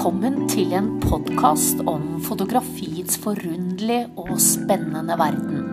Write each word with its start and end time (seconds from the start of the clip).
Velkommen 0.00 0.46
til 0.48 0.70
en 0.72 0.86
podkast 1.02 1.82
om 1.84 2.22
fotografiets 2.24 3.18
forunderlige 3.20 4.06
og 4.16 4.38
spennende 4.40 5.12
verden. 5.20 5.66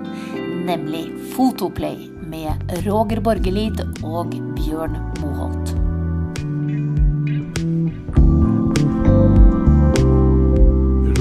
Nemlig 0.67 1.05
Fotoplay 1.31 2.09
med 2.27 2.73
Roger 2.83 3.21
Borgelid 3.23 3.79
og 4.03 4.35
Bjørn 4.57 4.99
Moholt. 5.21 5.71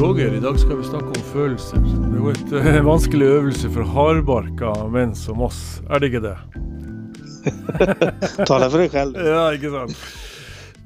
Roger, 0.02 0.34
i 0.34 0.42
dag 0.42 0.58
skal 0.58 0.82
vi 0.82 0.90
snakke 0.90 1.14
om 1.14 1.24
følelser. 1.30 1.86
Det 1.86 2.10
er 2.10 2.20
jo 2.24 2.34
et 2.34 2.58
eh, 2.58 2.82
vanskelig 2.90 3.32
øvelse 3.38 3.70
for 3.78 3.86
hardbarka 3.94 4.74
menn 4.90 5.14
som 5.14 5.46
oss, 5.46 5.78
er 5.86 6.02
det 6.02 6.10
ikke 6.10 6.26
det? 6.26 6.36
Tala 8.50 8.70
för 8.70 8.78
dig 8.78 8.90
själv. 8.90 9.14
Ja, 9.16 9.52
ikke 9.54 9.70
sant? 9.70 10.25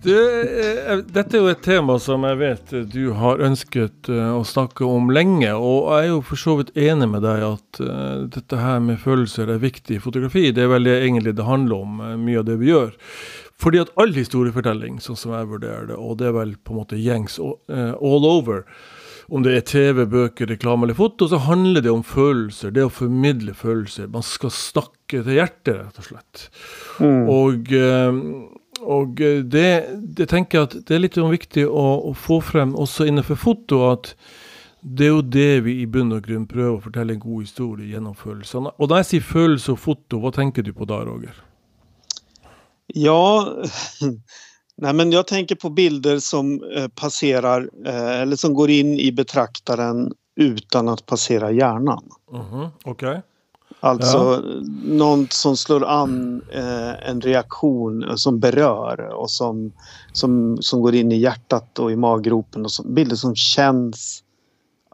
Du, 0.00 0.14
eh, 0.16 0.96
dette 1.12 1.36
er 1.36 1.42
jo 1.42 1.50
et 1.50 1.60
tema 1.60 1.98
som 2.00 2.22
jeg 2.24 2.38
vet 2.41 2.70
du 2.88 3.10
har 3.18 3.42
ønsket 3.45 4.08
eh, 4.08 4.30
å 4.32 4.41
snakke 4.48 4.86
om 4.88 5.10
lenge. 5.12 5.50
Og 5.52 5.91
jeg 5.92 6.06
er 6.06 6.08
jo 6.08 6.22
for 6.24 6.41
så 6.41 6.54
vidt 6.60 6.72
enig 6.72 7.08
med 7.12 7.27
deg 7.27 7.45
at 7.45 7.80
eh, 7.84 8.22
dette 8.32 8.60
her 8.62 8.80
med 8.84 9.02
følelser 9.02 9.52
er 9.52 9.60
viktig 9.60 9.98
i 9.98 10.02
fotografi. 10.02 10.46
Det 10.56 10.64
er 10.64 10.72
vel 10.72 10.88
det 10.88 10.96
egentlig 11.02 11.34
det 11.36 11.48
handler 11.48 11.84
om, 11.84 12.00
eh, 12.06 12.16
mye 12.16 12.41
av 12.41 12.46
det 12.48 12.56
vi 12.62 12.70
gjør. 12.72 12.94
Fordi 13.60 13.82
at 13.82 13.92
all 14.00 14.14
historiefortelling, 14.16 15.02
sånn 15.05 15.18
som 15.20 15.34
jeg 15.36 15.50
vurderer 15.50 15.91
det, 15.91 15.98
og 16.00 16.16
det 16.22 16.30
er 16.30 16.38
vel 16.38 16.55
på 16.56 16.72
en 16.72 16.80
måte 16.80 17.00
gjengs 17.00 17.36
eh, 17.69 17.92
all 17.92 18.24
over, 18.24 18.64
om 19.30 19.44
det 19.44 19.52
er 19.55 19.66
TV, 19.69 20.06
bøker, 20.10 20.48
reklame 20.50 20.88
eller 20.88 20.96
foto, 20.96 21.28
så 21.30 21.38
handler 21.44 21.84
det 21.84 21.92
om 21.92 22.00
følelser. 22.02 22.72
Det 22.74 22.88
å 22.88 22.91
formidle 22.91 23.52
følelser. 23.55 24.08
Man 24.10 24.24
skal 24.27 24.50
snakke 24.50 25.20
til 25.20 25.36
hjertet, 25.36 25.77
rett 25.77 26.00
og 26.00 26.08
slett. 26.08 26.48
Og, 27.05 27.70
eh, 27.77 28.25
og 28.91 29.20
eh, 29.24 29.41
det, 29.46 29.69
det 30.19 30.28
tenker 30.30 30.58
jeg 30.58 30.69
at 30.69 30.77
det 30.88 30.96
er 30.96 31.02
litt 31.05 31.19
sånn 31.19 31.33
viktig 31.33 31.66
å, 31.69 31.86
å 32.10 32.14
få 32.16 32.41
frem 32.44 32.74
også 32.78 33.06
innenfor 33.10 33.38
foto, 33.38 33.84
at 33.91 34.14
det 34.80 35.06
er 35.06 35.12
jo 35.12 35.22
det 35.22 35.50
vi 35.66 35.77
i 35.82 35.86
bunn 35.91 36.12
og 36.16 36.24
grunn 36.24 36.47
prøver 36.48 36.78
å 36.78 36.82
fortelle 36.86 37.12
en 37.14 37.20
god 37.22 37.44
historie 37.44 37.91
gjennom 37.92 38.16
følelsene. 38.16 38.72
Og 38.80 38.88
da 38.88 39.02
jeg 39.02 39.10
sier 39.10 39.27
følelse 39.28 39.74
og 39.74 39.80
foto, 39.82 40.20
hva 40.22 40.32
tenker 40.32 40.64
du 40.64 40.72
på 40.77 40.88
da, 40.88 41.02
Roger? 41.05 41.36
Ja, 42.97 43.20
nej 44.80 44.94
men 44.97 45.12
jag 45.12 45.27
tänker 45.27 45.56
på 45.60 45.70
bilder 45.70 46.19
som 46.19 46.54
eh, 46.77 46.88
passerar 46.88 47.69
eh, 47.86 48.20
eller 48.22 48.36
som 48.36 48.54
går 48.54 48.70
in 48.70 48.94
i 48.98 49.12
betraktaren 49.12 50.12
utan 50.41 50.88
att 50.88 51.06
passera 51.06 51.50
hjärnan. 51.52 52.04
Mhm, 52.32 52.69
Ok. 52.84 53.04
Alltså 53.81 54.42
någon 54.84 55.28
som 55.31 55.56
slår 55.56 55.84
an 55.84 56.42
eh, 56.53 57.09
en 57.09 57.20
reaktion 57.20 58.03
eh, 58.03 58.14
som 58.14 58.41
berör 58.41 59.00
och 59.00 59.31
som, 59.31 59.72
som, 60.12 60.59
som 60.61 60.81
går 60.81 60.95
in 60.95 61.12
i 61.12 61.17
hjärtat 61.17 61.78
och 61.78 61.92
i 61.92 61.97
maggropen. 61.97 62.64
Och 62.64 62.72
som, 62.72 62.95
bilder 62.95 63.17
som 63.17 63.34
känns, 63.34 64.22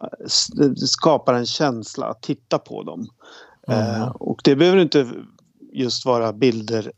eh, 0.03 0.75
skapar 0.75 1.34
en 1.34 1.47
känsla 1.47 2.06
att 2.06 2.23
titta 2.23 2.59
på 2.59 2.83
dem. 2.83 3.06
Eh, 3.69 4.09
och 4.09 4.41
det 4.45 4.56
behöver 4.56 4.78
inte 4.78 5.06
just 5.73 6.06
vara 6.06 6.33
bilder 6.33 6.93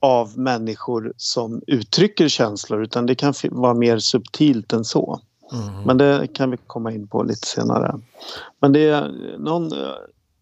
av 0.00 0.38
människor 0.38 1.12
som 1.16 1.62
uttrycker 1.66 2.28
känslor 2.28 2.82
utan 2.82 3.06
det 3.06 3.14
kan 3.14 3.34
vara 3.50 3.74
mer 3.74 3.98
subtilt 3.98 4.72
än 4.72 4.84
så. 4.84 5.20
Mhm. 5.52 5.82
Men 5.86 5.98
det 5.98 6.26
kan 6.26 6.50
vi 6.50 6.56
komma 6.66 6.92
in 6.92 7.08
på 7.08 7.22
lite 7.22 7.46
senare. 7.46 8.00
Men 8.60 8.72
det 8.72 8.88
är 8.88 9.12
någon, 9.38 9.72
eh, 9.72 9.78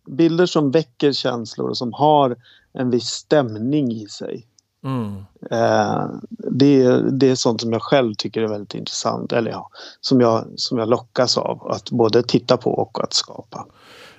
bilder 0.06 0.46
som 0.46 0.70
väcker 0.70 1.12
känslor 1.12 1.68
och 1.68 1.76
som 1.76 1.92
har 1.92 2.36
en 2.72 2.90
viss 2.90 3.06
stämning 3.06 3.92
i 3.92 4.06
sig. 4.06 4.46
Mm. 4.84 5.16
Eh, 5.50 6.04
det, 6.50 6.82
är- 6.82 7.02
det 7.10 7.30
är 7.30 7.34
sånt 7.34 7.60
som 7.60 7.72
jag 7.72 7.82
själv 7.82 8.14
tycker 8.14 8.42
är 8.42 8.48
väldigt 8.48 8.74
intressant. 8.74 9.32
Eller 9.32 9.50
ja, 9.50 9.68
som 10.00 10.20
jag, 10.20 10.44
som 10.56 10.78
jag 10.78 10.88
lockas 10.88 11.38
av 11.38 11.66
att 11.70 11.90
både 11.90 12.22
titta 12.22 12.56
på 12.56 12.70
och 12.70 13.04
att 13.04 13.12
skapa. 13.12 13.66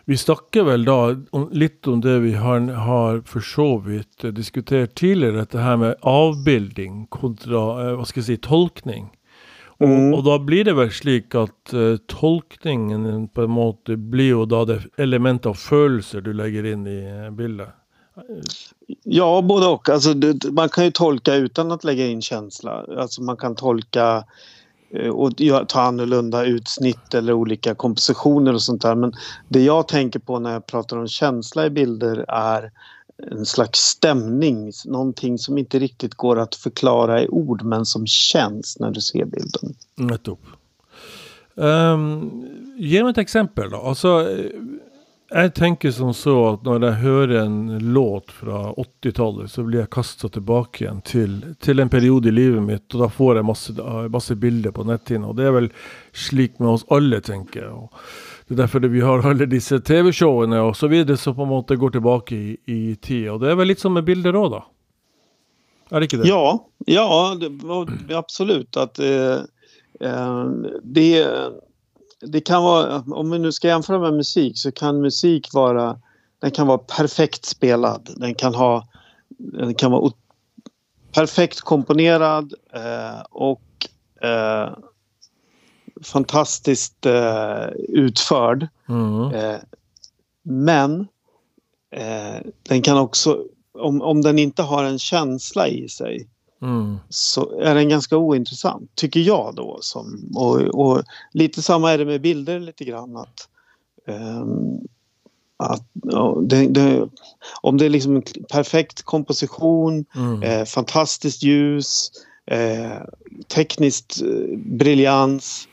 Vi 0.06 0.18
snakker 0.18 0.64
vel 0.64 0.86
da 0.86 1.16
om, 1.32 1.50
litt 1.52 1.88
om 1.88 2.02
det 2.02 2.20
vi 2.20 2.34
har, 2.34 2.60
har 2.60 3.80
vidt 3.88 4.24
eh, 4.24 4.32
diskutert 4.32 4.96
tidligere, 4.96 5.38
dette 5.38 5.60
her 5.60 5.78
med 5.78 5.96
avbilding 6.02 7.08
kontra 7.08 7.90
eh, 7.90 7.96
hva 7.98 8.06
skal 8.06 8.22
jeg 8.24 8.26
si, 8.26 8.38
tolkning. 8.38 9.10
Og, 9.80 9.88
Mm. 9.88 10.14
og 10.14 10.24
da 10.26 10.38
blir 10.40 10.64
det 10.66 10.74
vel 10.76 10.90
slik 10.90 11.36
at 11.36 11.74
eh, 11.74 11.98
tolkningen 12.10 13.28
på 13.30 13.44
en 13.44 13.52
måte 13.52 13.98
blir 13.98 14.30
jo 14.30 14.46
da 14.46 14.64
det 14.66 14.80
elementet 14.98 15.46
av 15.52 15.54
følelser 15.62 16.22
du 16.26 16.32
legger 16.34 16.66
inn 16.66 16.88
i 16.88 16.98
eh, 17.06 17.30
bildet. 17.30 17.70
Ja, 19.04 19.42
både 19.42 19.66
och. 19.68 19.90
Alltså, 19.90 20.14
det, 20.14 20.52
man 20.52 20.70
kan 20.70 20.86
ju 20.86 20.92
tolka 20.92 21.36
utan 21.36 21.72
att 21.72 21.84
lägga 21.84 22.08
in 22.08 22.22
känsla. 22.22 22.86
Alltså, 22.98 23.22
man 23.22 23.38
kan 23.38 23.56
tolka 23.56 24.24
eh, 24.94 25.10
och 25.10 25.32
ta 25.68 25.82
annorlunda 25.82 26.46
utsnitt 26.46 27.14
eller 27.14 27.34
olika 27.34 27.76
kompositioner 27.76 28.54
och 28.54 28.62
sånt 28.62 28.82
där. 28.82 28.96
Men 28.96 29.14
det 29.48 29.62
jag 29.64 29.88
tänker 29.88 30.20
på 30.20 30.40
när 30.40 30.54
jag 30.54 30.66
pratar 30.66 30.98
om 30.98 31.08
känsla 31.08 31.66
i 31.66 31.70
bilder 31.70 32.26
är 32.28 32.72
en 33.32 33.46
slags 33.46 33.80
stämning. 33.80 34.72
Någonting 34.86 35.38
som 35.38 35.58
inte 35.58 35.80
riktigt 35.80 36.14
går 36.14 36.40
att 36.40 36.56
förklara 36.56 37.24
i 37.24 37.28
ord 37.28 37.64
men 37.64 37.86
som 37.86 38.08
känns 38.08 38.80
när 38.80 38.92
du 38.92 39.02
ser 39.02 39.26
bilden. 39.26 39.76
Nettopp. 39.96 40.40
Um, 41.56 41.66
ehm, 41.66 42.48
ge 42.78 43.04
mig 43.04 43.12
ett 43.12 43.18
exempel 43.18 43.70
då. 43.70 43.78
Alltså, 43.78 44.30
eh, 44.30 44.46
jag 45.30 45.54
tänker 45.54 45.92
som 45.92 46.14
så 46.14 46.50
att 46.50 46.64
när 46.64 46.88
jag 46.88 46.92
hör 46.92 47.28
en 47.28 47.80
låt 47.94 48.32
från 48.32 48.74
80-talet 48.74 49.52
så 49.52 49.64
blir 49.64 49.80
jag 49.80 49.90
kastad 49.90 50.30
tillbaka 50.30 50.86
igen 50.86 51.02
till, 51.02 51.56
till 51.60 51.80
en 51.80 51.90
period 51.90 52.26
i 52.26 52.32
livet 52.32 52.64
mitt, 52.64 52.94
och 52.94 53.00
då 53.00 53.10
får 53.10 53.36
jag 53.36 53.46
masse, 53.46 53.74
eh, 53.82 54.08
massa 54.08 54.36
bilder 54.36 54.72
på 54.72 54.84
netthinnen. 54.84 55.24
Och 55.24 55.36
det 55.36 55.44
är 55.44 55.52
väl 55.52 55.70
slik 56.14 56.60
med 56.60 56.70
oss 56.70 56.86
alla 56.90 57.22
tänker 57.22 57.62
jag. 57.62 57.90
Det 58.48 58.56
er 58.56 58.62
derfor 58.64 58.80
det 58.80 58.94
vi 58.94 59.02
har 59.04 59.26
alle 59.28 59.46
disse 59.46 59.80
TV-showene 59.84 60.60
och 60.64 60.78
så 60.78 60.88
vidare 60.88 61.18
som 61.18 61.36
på 61.36 61.44
en 61.44 61.50
måte 61.50 61.76
går 61.76 61.90
tilbake 61.98 62.36
i, 62.36 62.58
i 62.66 62.96
tid. 62.96 63.30
Og 63.30 63.42
det 63.42 63.52
er 63.52 63.58
vel 63.60 63.68
litt 63.68 63.84
som 63.84 63.94
med 63.98 64.08
bilder 64.08 64.38
òg, 64.40 64.52
da. 64.56 64.62
Är 65.92 66.00
det 66.00 66.06
inte 66.06 66.18
det? 66.18 66.28
Ja, 66.28 66.68
ja 66.86 67.38
det, 67.40 68.16
absolut. 68.16 68.78
Att, 68.78 69.00
eh, 69.00 69.40
eh, 70.00 70.46
det, 70.84 71.28
det 72.22 72.42
kan 72.42 72.64
vara, 72.64 73.04
om 73.08 73.32
vi 73.32 73.40
nu 73.40 73.52
ska 73.52 73.68
jämföra 73.68 74.00
med 74.00 74.14
musik 74.14 74.58
så 74.58 74.72
kan 74.72 75.02
musik 75.02 75.54
vara, 75.54 76.00
den 76.42 76.52
kan 76.52 76.68
vara 76.68 76.78
perfekt 76.78 77.46
spelad. 77.46 78.10
Den 78.16 78.36
kan, 78.36 78.56
ha, 78.56 78.88
den 79.38 79.74
kan 79.74 79.92
vara 79.92 80.12
perfekt 81.12 81.62
komponerad 81.62 82.54
eh, 82.74 83.22
och 83.30 83.88
eh, 84.22 84.70
fantastiskt 86.04 87.06
eh, 87.06 87.68
utförd. 87.90 88.68
Mhm. 88.86 89.34
Eh, 89.36 89.56
men 90.44 91.08
eh, 91.92 92.42
den 92.64 92.82
kan 92.82 92.98
också, 92.98 93.44
om, 93.74 94.02
om 94.02 94.22
den 94.22 94.40
inte 94.40 94.64
har 94.64 94.84
en 94.84 95.00
känsla 95.00 95.68
i 95.68 95.90
sig 95.90 96.28
Mm. 96.62 96.98
så 97.10 97.60
är 97.60 97.76
den 97.76 97.90
ganska 97.90 98.18
ointressant, 98.18 98.92
tycker 98.96 99.20
jag 99.20 99.56
då. 99.56 99.78
Som, 99.82 100.32
och, 100.36 100.56
och 100.62 101.04
lite 101.32 101.62
samma 101.62 101.92
är 101.92 101.98
det 101.98 102.06
med 102.06 102.22
bilder 102.22 102.60
lite 102.60 102.84
grann. 102.84 103.18
Att, 103.18 103.48
ehm, 104.08 104.80
att, 105.58 105.84
det, 106.42 106.68
det, 106.68 107.10
om 107.62 107.78
det 107.78 107.86
är 107.86 107.90
liksom 107.90 108.16
en 108.16 108.24
perfekt 108.52 109.04
komposition, 109.04 110.06
Mm. 110.16 110.44
eh, 110.44 110.66
fantastiskt 110.66 111.44
ljus, 111.44 112.12
eh, 112.46 113.02
tekniskt 113.48 114.22
eh, 114.22 114.58
briljans. 114.58 115.68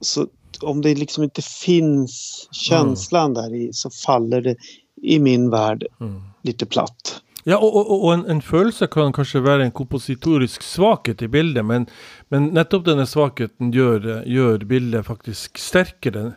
Så 0.00 0.26
om 0.62 0.82
det 0.82 0.94
liksom 0.94 1.24
inte 1.24 1.42
finns 1.42 2.48
känslan 2.52 3.34
där 3.34 3.54
i 3.54 3.70
så 3.72 3.90
faller 3.90 4.40
det 4.40 4.56
i 5.02 5.18
min 5.18 5.50
värld 5.50 5.84
Mm. 6.00 6.20
lite 6.42 6.66
platt. 6.66 7.22
Ja, 7.44 7.56
og, 7.56 7.76
og, 7.76 8.04
og 8.04 8.12
en, 8.12 8.24
en 8.30 8.42
følelse 8.42 8.86
kan 8.86 9.12
kanskje 9.12 9.40
være 9.40 9.64
en 9.64 9.72
kompositorisk 9.72 10.62
svakhet 10.62 11.22
i 11.22 11.28
bildet, 11.28 11.64
men, 11.64 11.86
men 12.28 12.50
nettopp 12.52 12.84
denne 12.84 13.06
svakheten 13.06 13.70
gjør, 13.72 14.08
eh, 14.16 14.26
gjør 14.28 14.66
bildet 14.68 15.06
faktisk 15.06 15.58
sterkere. 15.62 16.32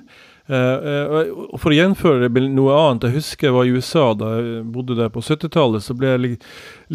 Eh, 0.48 0.56
eh, 0.94 1.34
og 1.52 1.58
for 1.60 1.74
å 1.74 1.76
gjenføre 1.76 2.30
noe 2.46 2.78
annet, 2.78 3.10
jeg 3.10 3.18
husker 3.18 3.50
jeg 3.50 3.58
var 3.58 3.68
i 3.68 3.76
USA 3.76 4.06
da 4.14 4.32
jeg 4.38 4.64
bodde 4.72 4.96
der 5.02 5.12
på 5.12 5.24
70-tallet, 5.26 5.84
så 5.84 5.98
ble 5.98 6.14
jeg 6.14 6.24
li, 6.24 6.32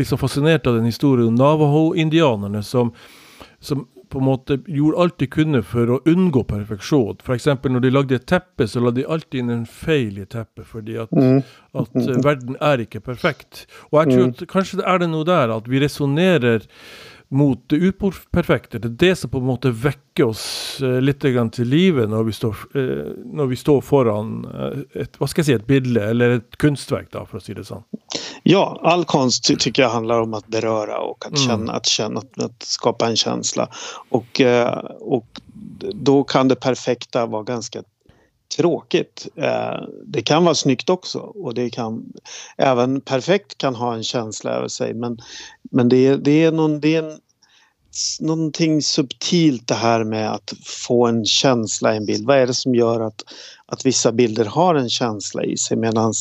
liksom 0.01 0.23
fascinert 0.23 0.67
av 0.67 0.79
den 0.79 0.89
historien 0.89 1.29
om 1.35 1.37
Navajo-indianerne 1.37 2.63
som, 2.65 2.95
som 3.61 3.85
på 4.17 4.23
en 4.23 4.29
måte 4.31 4.57
gjorde 4.73 5.03
alt 5.03 5.19
de 5.21 5.27
kunne 5.29 5.61
for 5.67 5.91
å 5.93 5.99
unngå 6.09 6.41
perfeksjon. 6.49 7.19
F.eks. 7.21 7.49
når 7.69 7.83
de 7.85 7.91
lagde 7.93 8.17
et 8.17 8.25
teppe, 8.31 8.65
så 8.71 8.81
la 8.81 8.93
de 8.97 9.05
alltid 9.05 9.43
inn 9.43 9.53
en 9.53 9.67
feil 9.69 10.17
i 10.23 10.25
teppet, 10.25 10.65
fordi 10.71 10.97
at 11.03 11.13
at 11.77 11.99
eh, 12.01 12.23
verden 12.25 12.57
er 12.65 12.81
ikke 12.87 13.03
perfekt. 13.05 13.67
Og 13.91 14.01
jeg 14.01 14.15
tror 14.15 14.31
at 14.31 14.47
kanskje 14.49 14.81
det 14.81 14.87
er 14.89 15.03
det 15.03 15.11
noe 15.13 15.29
der 15.29 15.53
at 15.53 15.69
vi 15.69 15.83
resonnerer 15.83 16.65
mot 17.29 17.69
det 17.69 17.77
uperfekte. 17.77 18.79
Det 18.79 18.89
er 18.89 18.97
det 19.01 19.15
som 19.19 19.31
på 19.31 19.41
en 19.43 19.49
måte 19.49 19.73
vekker 19.75 20.29
oss 20.31 20.45
eh, 20.83 20.99
litt 21.03 21.25
grann 21.25 21.51
til 21.51 21.69
live 21.69 22.07
når 22.07 22.29
vi 22.29 22.35
står, 22.37 22.61
eh, 22.79 23.09
når 23.39 23.51
vi 23.51 23.59
står 23.59 23.81
foran 23.83 24.37
eh, 24.47 24.85
et, 25.03 25.19
hva 25.19 25.29
skal 25.31 25.43
jeg 25.43 25.49
si, 25.49 25.57
et 25.59 25.67
bilde 25.67 26.05
eller 26.13 26.39
et 26.39 26.59
kunstverk, 26.63 27.11
da, 27.15 27.25
for 27.27 27.41
å 27.41 27.43
si 27.43 27.57
det 27.57 27.67
sånn. 27.67 27.83
Ja, 28.47 28.63
all 28.87 29.05
konst 29.11 29.45
ty 29.49 29.57
tycker 29.57 29.83
jag 29.83 29.91
handlar 29.91 30.21
om 30.21 30.35
att 30.35 30.47
beröra 30.47 30.99
och 30.99 31.27
att, 31.27 31.39
mm. 31.39 31.49
känna, 31.49 31.73
att, 31.73 31.87
känna, 31.87 32.21
att, 32.21 32.43
att, 32.43 32.63
skapa 32.63 33.09
en 33.09 33.17
känsla. 33.17 33.69
Och, 34.09 34.41
eh, 34.41 34.79
och 35.01 35.41
då 35.95 36.25
kan 36.25 36.49
det 36.49 36.57
perfekta 36.57 37.27
vara 37.27 37.43
ganska 37.43 37.83
tråkigt. 38.57 39.29
Eh, 39.37 39.81
det 40.05 40.23
kan 40.23 40.45
vara 40.45 40.55
snyggt 40.55 40.91
också 40.91 41.19
och 41.19 41.55
det 41.55 41.71
kan 41.71 42.13
även 42.57 43.01
perfekt 43.01 43.59
kan 43.59 43.75
ha 43.75 43.95
en 43.95 44.03
känsla 44.03 44.51
över 44.51 44.69
sig 44.69 44.95
men, 44.95 45.19
men 45.71 45.89
det, 45.89 46.07
är, 46.07 46.17
det, 46.17 46.45
är 46.45 46.53
någon, 46.53 46.81
det 46.81 46.95
är 46.95 47.03
en, 47.03 47.19
någonting 48.21 48.83
subtilt 48.83 49.69
det 49.69 49.75
här 49.75 50.05
med 50.05 50.33
att 50.33 50.53
få 50.87 51.07
en 51.07 51.25
känsla 51.25 51.95
i 51.95 51.97
en 51.97 52.07
bild. 52.07 52.27
Vad 52.27 52.39
är 52.39 52.47
det 52.47 52.55
som 52.55 52.75
gör 52.75 53.01
att, 53.01 53.25
att 53.67 53.87
vissa 53.87 54.13
bilder 54.13 54.45
har 54.45 54.75
en 54.75 54.91
känsla 54.91 55.45
i 55.45 55.57
sig 55.57 55.77
medan 55.77 56.13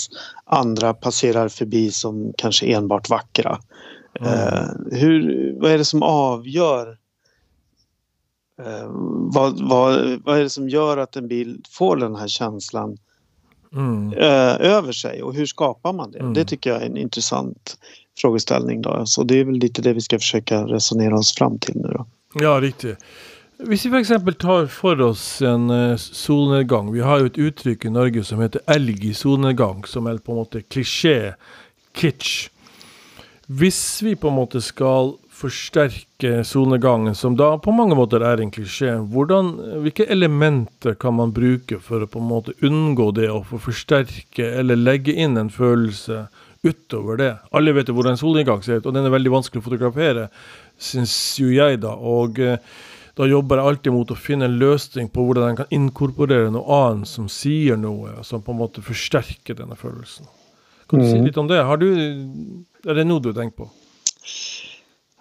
andra 0.45 0.93
passerar 0.93 1.49
förbi 1.49 1.91
som 1.91 2.33
kanske 2.37 2.65
enbart 2.65 3.09
vackra? 3.09 3.59
Mm. 4.19 4.33
Eh, 4.33 4.99
hur, 4.99 5.53
vad 5.61 5.71
är 5.71 5.77
det 5.77 5.85
som 5.85 6.03
avgör 6.03 6.97
Eh, 8.59 8.87
vad, 9.33 9.69
vad, 9.69 10.21
vad 10.23 10.37
är 10.37 10.43
det 10.43 10.49
som 10.49 10.69
gör 10.69 10.97
att 10.97 11.15
en 11.15 11.27
bild 11.27 11.65
får 11.71 11.95
den 11.95 12.15
här 12.15 12.27
känslan 12.27 12.97
mm. 13.73 14.13
eh, 14.13 14.71
över 14.71 14.91
sig 14.91 15.23
och 15.23 15.33
hur 15.33 15.45
skapar 15.45 15.93
man 15.93 16.11
det? 16.11 16.19
Mm. 16.19 16.33
Det 16.33 16.45
tycker 16.45 16.69
jag 16.69 16.81
är 16.81 16.85
en 16.85 16.97
intressant 16.97 17.77
frågeställning. 18.17 18.81
Då. 18.81 19.01
Så 19.05 19.23
det 19.23 19.39
är 19.39 19.45
väl 19.45 19.55
lite 19.55 19.81
det 19.81 19.93
vi 19.93 20.01
ska 20.01 20.19
försöka 20.19 20.63
resonera 20.63 21.17
oss 21.17 21.35
fram 21.35 21.59
till 21.59 21.75
nu. 21.75 21.87
Då. 21.87 22.05
Ja, 22.33 22.61
riktigt. 22.61 22.97
Vi 23.57 23.77
för 23.77 23.95
exempel 23.95 24.33
tar 24.33 24.65
för 24.65 25.01
oss 25.01 25.41
en 25.41 25.69
uh, 25.69 25.97
solnedgang. 25.97 26.91
Vi 26.91 27.01
har 27.01 27.19
ju 27.19 27.25
ett 27.25 27.37
uttryck 27.37 27.85
i 27.85 27.89
Norge 27.89 28.23
som 28.23 28.41
heter 28.41 28.61
elg 28.65 29.07
i 29.09 29.13
solnedgang, 29.13 29.85
som 29.85 30.07
är 30.07 30.17
på 30.17 30.33
något 30.33 30.53
sätt 30.53 30.69
kliché, 30.69 31.33
kitsch. 31.97 32.49
Hvis 33.45 34.01
vi 34.01 34.15
på 34.15 34.31
något 34.31 34.51
sätt 34.51 34.63
ska 34.63 35.13
forsterke 35.35 36.43
solnedgangen, 36.47 37.15
som 37.15 37.35
da 37.35 37.57
på 37.59 37.73
mange 37.75 37.95
måter 37.97 38.23
er 38.23 38.39
en 38.39 38.51
klisjé. 38.53 38.93
Hvordan, 39.11 39.51
hvilke 39.83 40.07
elementer 40.11 40.95
kan 40.99 41.17
man 41.17 41.33
bruke 41.35 41.81
for 41.83 42.05
å 42.05 42.09
på 42.09 42.21
en 42.21 42.29
måte 42.29 42.55
unngå 42.63 43.09
det, 43.17 43.27
og 43.33 43.47
få 43.49 43.59
forsterke 43.67 44.47
eller 44.61 44.79
legge 44.79 45.15
inn 45.15 45.35
en 45.41 45.51
følelse 45.51 46.25
utover 46.65 47.19
det? 47.19 47.31
Alle 47.51 47.75
vet 47.75 47.91
jo 47.91 47.97
hvordan 47.97 48.15
en 48.15 48.23
solnedgang 48.23 48.63
ser 48.63 48.79
ut, 48.79 48.87
og 48.87 48.95
den 48.95 49.07
er 49.07 49.15
veldig 49.17 49.35
vanskelig 49.35 49.63
å 49.63 49.67
fotografere, 49.67 50.29
syns 50.79 51.15
jo 51.41 51.51
jeg, 51.51 51.83
da. 51.83 51.93
og 51.95 52.39
eh, 52.39 52.59
da 53.15 53.27
jobber 53.27 53.59
jeg 53.59 53.71
alltid 53.71 53.95
mot 53.95 54.09
å 54.11 54.19
finne 54.19 54.47
en 54.49 54.57
løsning 54.59 55.07
på 55.11 55.23
hvordan 55.23 55.51
en 55.51 55.59
kan 55.61 55.75
inkorporere 55.75 56.49
noe 56.51 56.79
annet 56.81 57.11
som 57.11 57.29
sier 57.31 57.79
noe, 57.79 58.17
som 58.27 58.43
på 58.43 58.55
en 58.55 58.59
måte 58.59 58.83
forsterker 58.83 59.55
denne 59.55 59.77
følelsen. 59.79 60.27
Kan 60.87 61.01
du 61.01 61.07
mm. 61.07 61.11
si 61.11 61.23
litt 61.23 61.39
om 61.39 61.47
det? 61.47 61.63
Har 61.63 61.79
du, 61.79 61.87
er 62.83 62.99
det 62.99 63.07
noe 63.07 63.23
du 63.23 63.31
tenker 63.31 63.63
på? 63.63 63.71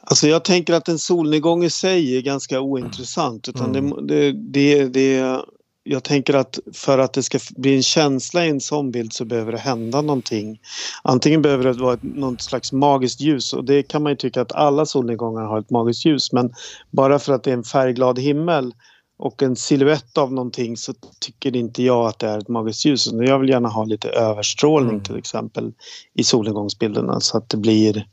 Alltså 0.07 0.29
jag 0.29 0.45
tänker 0.45 0.75
att 0.75 0.89
en 0.89 0.99
solnedgång 0.99 1.65
i 1.65 1.71
sig 1.71 2.17
är 2.17 2.23
ganska 2.23 2.61
ointressant. 2.61 3.49
Utan 3.49 3.77
mm. 3.77 4.07
det, 4.07 4.33
det, 4.33 4.85
det, 4.85 5.41
jag 5.83 6.05
tänker 6.05 6.35
att 6.35 6.59
för 6.73 6.99
att 6.99 7.13
det 7.13 7.23
ska 7.23 7.39
bli 7.57 7.77
en 7.77 7.83
känsla 7.83 8.47
i 8.47 8.51
en 8.51 8.61
sån 8.61 8.91
bild 8.91 9.13
så 9.13 9.25
behöver 9.25 9.53
det 9.53 9.59
hända 9.59 10.03
någonting. 10.03 10.61
Antingen 11.03 11.43
behöver 11.43 11.65
det 11.65 11.73
vara 11.73 11.99
något 12.03 12.43
slags 12.43 12.73
magiskt 12.73 13.21
ljus 13.21 13.53
och 13.53 13.65
det 13.65 13.83
kan 13.83 14.03
man 14.03 14.13
ju 14.13 14.17
tycka 14.17 14.41
att 14.41 14.53
alla 14.53 14.87
solnedgångar 14.87 15.43
har 15.43 15.59
ett 15.59 15.71
magiskt 15.71 16.05
ljus 16.05 16.33
men 16.33 16.53
bara 16.91 17.19
för 17.19 17.33
att 17.33 17.43
det 17.43 17.51
är 17.51 17.55
en 17.55 17.65
färgglad 17.65 18.19
himmel 18.19 18.75
och 19.19 19.43
en 19.43 19.57
siluett 19.57 20.19
av 20.19 20.33
någonting 20.33 20.77
så 20.77 20.95
tycker 21.21 21.57
inte 21.57 21.83
jag 21.83 22.07
att 22.07 22.19
det 22.19 22.27
är 22.27 22.39
ett 22.39 22.49
magiskt 22.49 22.85
ljus. 22.85 23.13
Jag 23.13 23.39
vill 23.39 23.49
gärna 23.49 23.69
ha 23.69 23.85
lite 23.85 24.09
överstrålning 24.09 24.91
mm. 24.91 25.05
till 25.05 25.17
exempel 25.17 25.73
i 26.15 26.25
solnedgångsbilderna 26.25 27.21
så 27.21 27.37
att 27.37 27.49
det 27.49 27.57
blir 27.57 28.07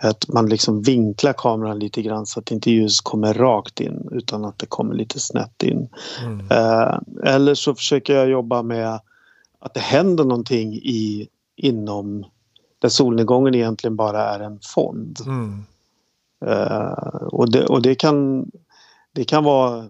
att 0.00 0.28
man 0.28 0.48
liksom 0.48 0.82
vinklar 0.82 1.32
kameran 1.32 1.78
lite 1.78 2.02
grann 2.02 2.26
så 2.26 2.40
att 2.40 2.50
inte 2.50 2.70
ljus 2.70 3.00
kommer 3.00 3.34
rakt 3.34 3.80
in 3.80 4.08
utan 4.12 4.44
att 4.44 4.58
det 4.58 4.66
kommer 4.66 4.94
lite 4.94 5.20
snett 5.20 5.62
in. 5.62 5.88
Mm. 6.22 6.46
Eh, 6.50 6.98
eller 7.34 7.54
så 7.54 7.74
försöker 7.74 8.14
jag 8.16 8.28
jobba 8.28 8.62
med 8.62 9.00
att 9.58 9.74
det 9.74 9.80
händer 9.80 10.24
någonting 10.24 10.74
i, 10.74 11.28
inom 11.56 12.24
där 12.78 12.88
solnedgången 12.88 13.54
egentligen 13.54 13.96
bara 13.96 14.34
är 14.34 14.40
en 14.40 14.60
fond. 14.62 15.18
Mm. 15.26 15.64
Eh, 16.46 17.26
och, 17.26 17.50
det, 17.50 17.66
och 17.66 17.82
det 17.82 17.94
kan 17.94 18.50
det 19.12 19.24
kan 19.24 19.44
vara 19.44 19.84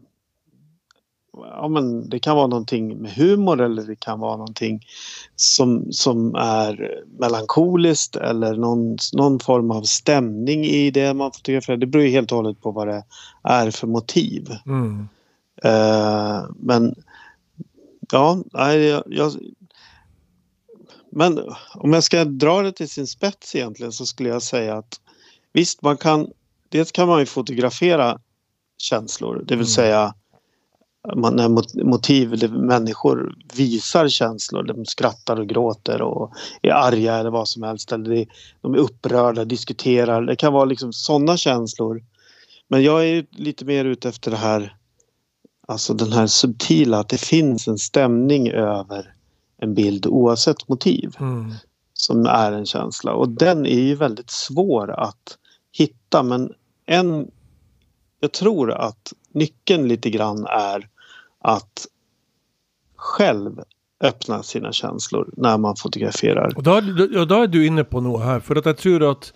ja, 1.32 1.68
men 1.68 2.08
det 2.08 2.18
kan 2.18 2.36
vara 2.36 2.46
någonting 2.46 2.98
med 2.98 3.12
humor 3.12 3.60
eller 3.60 3.82
det 3.82 3.96
kan 3.96 4.20
vara 4.20 4.36
någonting 4.36 4.86
som, 5.36 5.92
som 5.92 6.34
är 6.34 7.02
melankoliskt 7.18 8.16
eller 8.16 8.56
någon, 8.56 8.98
någon 9.12 9.40
form 9.40 9.70
av 9.70 9.82
stämning 9.82 10.64
i 10.64 10.90
det 10.90 11.14
man 11.14 11.32
fotograferar. 11.32 11.76
Det 11.76 11.86
beror 11.86 12.04
helt 12.04 12.32
och 12.32 12.36
hållet 12.36 12.60
på 12.60 12.70
vad 12.70 12.88
det 12.88 13.04
är 13.42 13.70
för 13.70 13.86
motiv. 13.86 14.48
Mm. 14.66 15.08
Uh, 15.64 16.50
men 16.56 16.94
ja, 18.12 18.38
jag, 18.52 19.02
jag, 19.06 19.32
men 21.10 21.40
om 21.74 21.92
jag 21.92 22.04
ska 22.04 22.24
dra 22.24 22.62
det 22.62 22.72
till 22.72 22.88
sin 22.88 23.06
spets 23.06 23.54
egentligen 23.54 23.92
så 23.92 24.06
skulle 24.06 24.28
jag 24.28 24.42
säga 24.42 24.76
att 24.76 25.00
visst, 25.52 25.82
man 25.82 25.96
kan, 25.96 26.30
dels 26.68 26.92
kan 26.92 27.08
man 27.08 27.20
ju 27.20 27.26
fotografera 27.26 28.20
känslor, 28.78 29.34
det 29.36 29.54
vill 29.54 29.66
mm. 29.66 29.66
säga 29.66 30.14
man, 31.16 31.36
när 31.36 31.84
motiv 31.84 32.52
människor 32.52 33.34
visar 33.54 34.08
känslor, 34.08 34.62
de 34.62 34.84
skrattar 34.86 35.40
och 35.40 35.48
gråter 35.48 36.02
och 36.02 36.32
är 36.62 36.70
arga 36.70 37.14
eller 37.14 37.30
vad 37.30 37.48
som 37.48 37.62
helst. 37.62 37.92
Eller 37.92 38.26
de 38.60 38.74
är 38.74 38.78
upprörda, 38.78 39.44
diskuterar. 39.44 40.22
Det 40.22 40.36
kan 40.36 40.52
vara 40.52 40.64
liksom 40.64 40.92
sådana 40.92 41.36
känslor. 41.36 42.02
Men 42.68 42.82
jag 42.82 43.06
är 43.06 43.26
lite 43.30 43.64
mer 43.64 43.84
ute 43.84 44.08
efter 44.08 44.30
det 44.30 44.36
här, 44.36 44.76
alltså 45.68 45.94
den 45.94 46.12
här 46.12 46.26
subtila, 46.26 46.98
att 46.98 47.08
det 47.08 47.20
finns 47.20 47.68
en 47.68 47.78
stämning 47.78 48.50
över 48.50 49.14
en 49.58 49.74
bild 49.74 50.06
oavsett 50.06 50.68
motiv. 50.68 51.16
Mm. 51.20 51.54
Som 51.94 52.26
är 52.26 52.52
en 52.52 52.66
känsla 52.66 53.12
och 53.12 53.28
den 53.28 53.66
är 53.66 53.80
ju 53.80 53.94
väldigt 53.94 54.30
svår 54.30 54.90
att 54.90 55.38
hitta 55.72 56.22
men 56.22 56.52
en 56.86 57.30
jag 58.22 58.32
tror 58.32 58.72
att 58.72 59.12
nyckeln 59.32 59.88
lite 59.88 60.10
grann 60.10 60.46
är 60.46 60.88
att 61.40 61.86
själv 62.96 63.60
öppna 64.00 64.42
sina 64.42 64.72
känslor 64.72 65.30
när 65.36 65.58
man 65.58 65.76
fotograferar. 65.76 66.52
Och 66.56 66.62
då, 66.62 66.80
ja, 67.12 67.24
då 67.24 67.42
är 67.42 67.46
du 67.46 67.66
inne 67.66 67.84
på 67.84 68.00
något 68.00 68.22
här, 68.24 68.40
för 68.40 68.56
att 68.56 68.66
jag 68.66 68.76
tror 68.76 69.10
att 69.10 69.32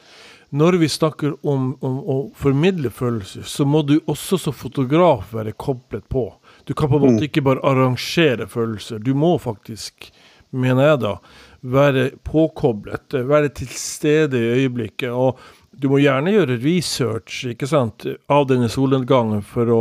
när 0.49 0.73
vi 0.73 0.89
snackar 0.89 1.47
om, 1.47 1.79
om 1.81 1.99
å 1.99 2.33
formidle 2.37 2.91
følelser, 2.91 3.43
så 3.43 3.65
må 3.65 3.83
du 3.83 4.01
också 4.05 4.39
som 4.39 4.53
fotograf 4.53 5.33
vara 5.33 5.53
kopplad 5.53 6.09
på. 6.09 6.35
Du 6.65 6.75
kan 6.75 6.89
på 6.89 6.97
en 6.97 7.01
måte 7.01 7.13
mm. 7.13 7.25
ikke 7.25 7.43
bare 7.43 7.63
arrangere 7.67 8.47
følelser. 8.47 8.99
Du 8.99 9.15
må 9.15 9.39
faktisk, 9.39 10.13
mener 10.51 10.93
jeg 10.93 11.03
da, 11.03 11.17
være 11.61 12.11
påkoblet, 12.23 13.19
være 13.27 13.51
til 13.59 13.75
stede 13.75 14.39
i 14.39 14.55
øyeblikket. 14.63 15.11
Og 15.11 15.39
du 15.77 15.89
må 15.93 16.01
gjerne 16.01 16.33
gjøre 16.33 16.59
research 16.63 17.45
ikke 17.51 17.69
sant, 17.69 18.07
av 18.33 18.49
denne 18.49 18.69
solnedgangen 18.73 19.43
for 19.45 19.71
å 19.73 19.81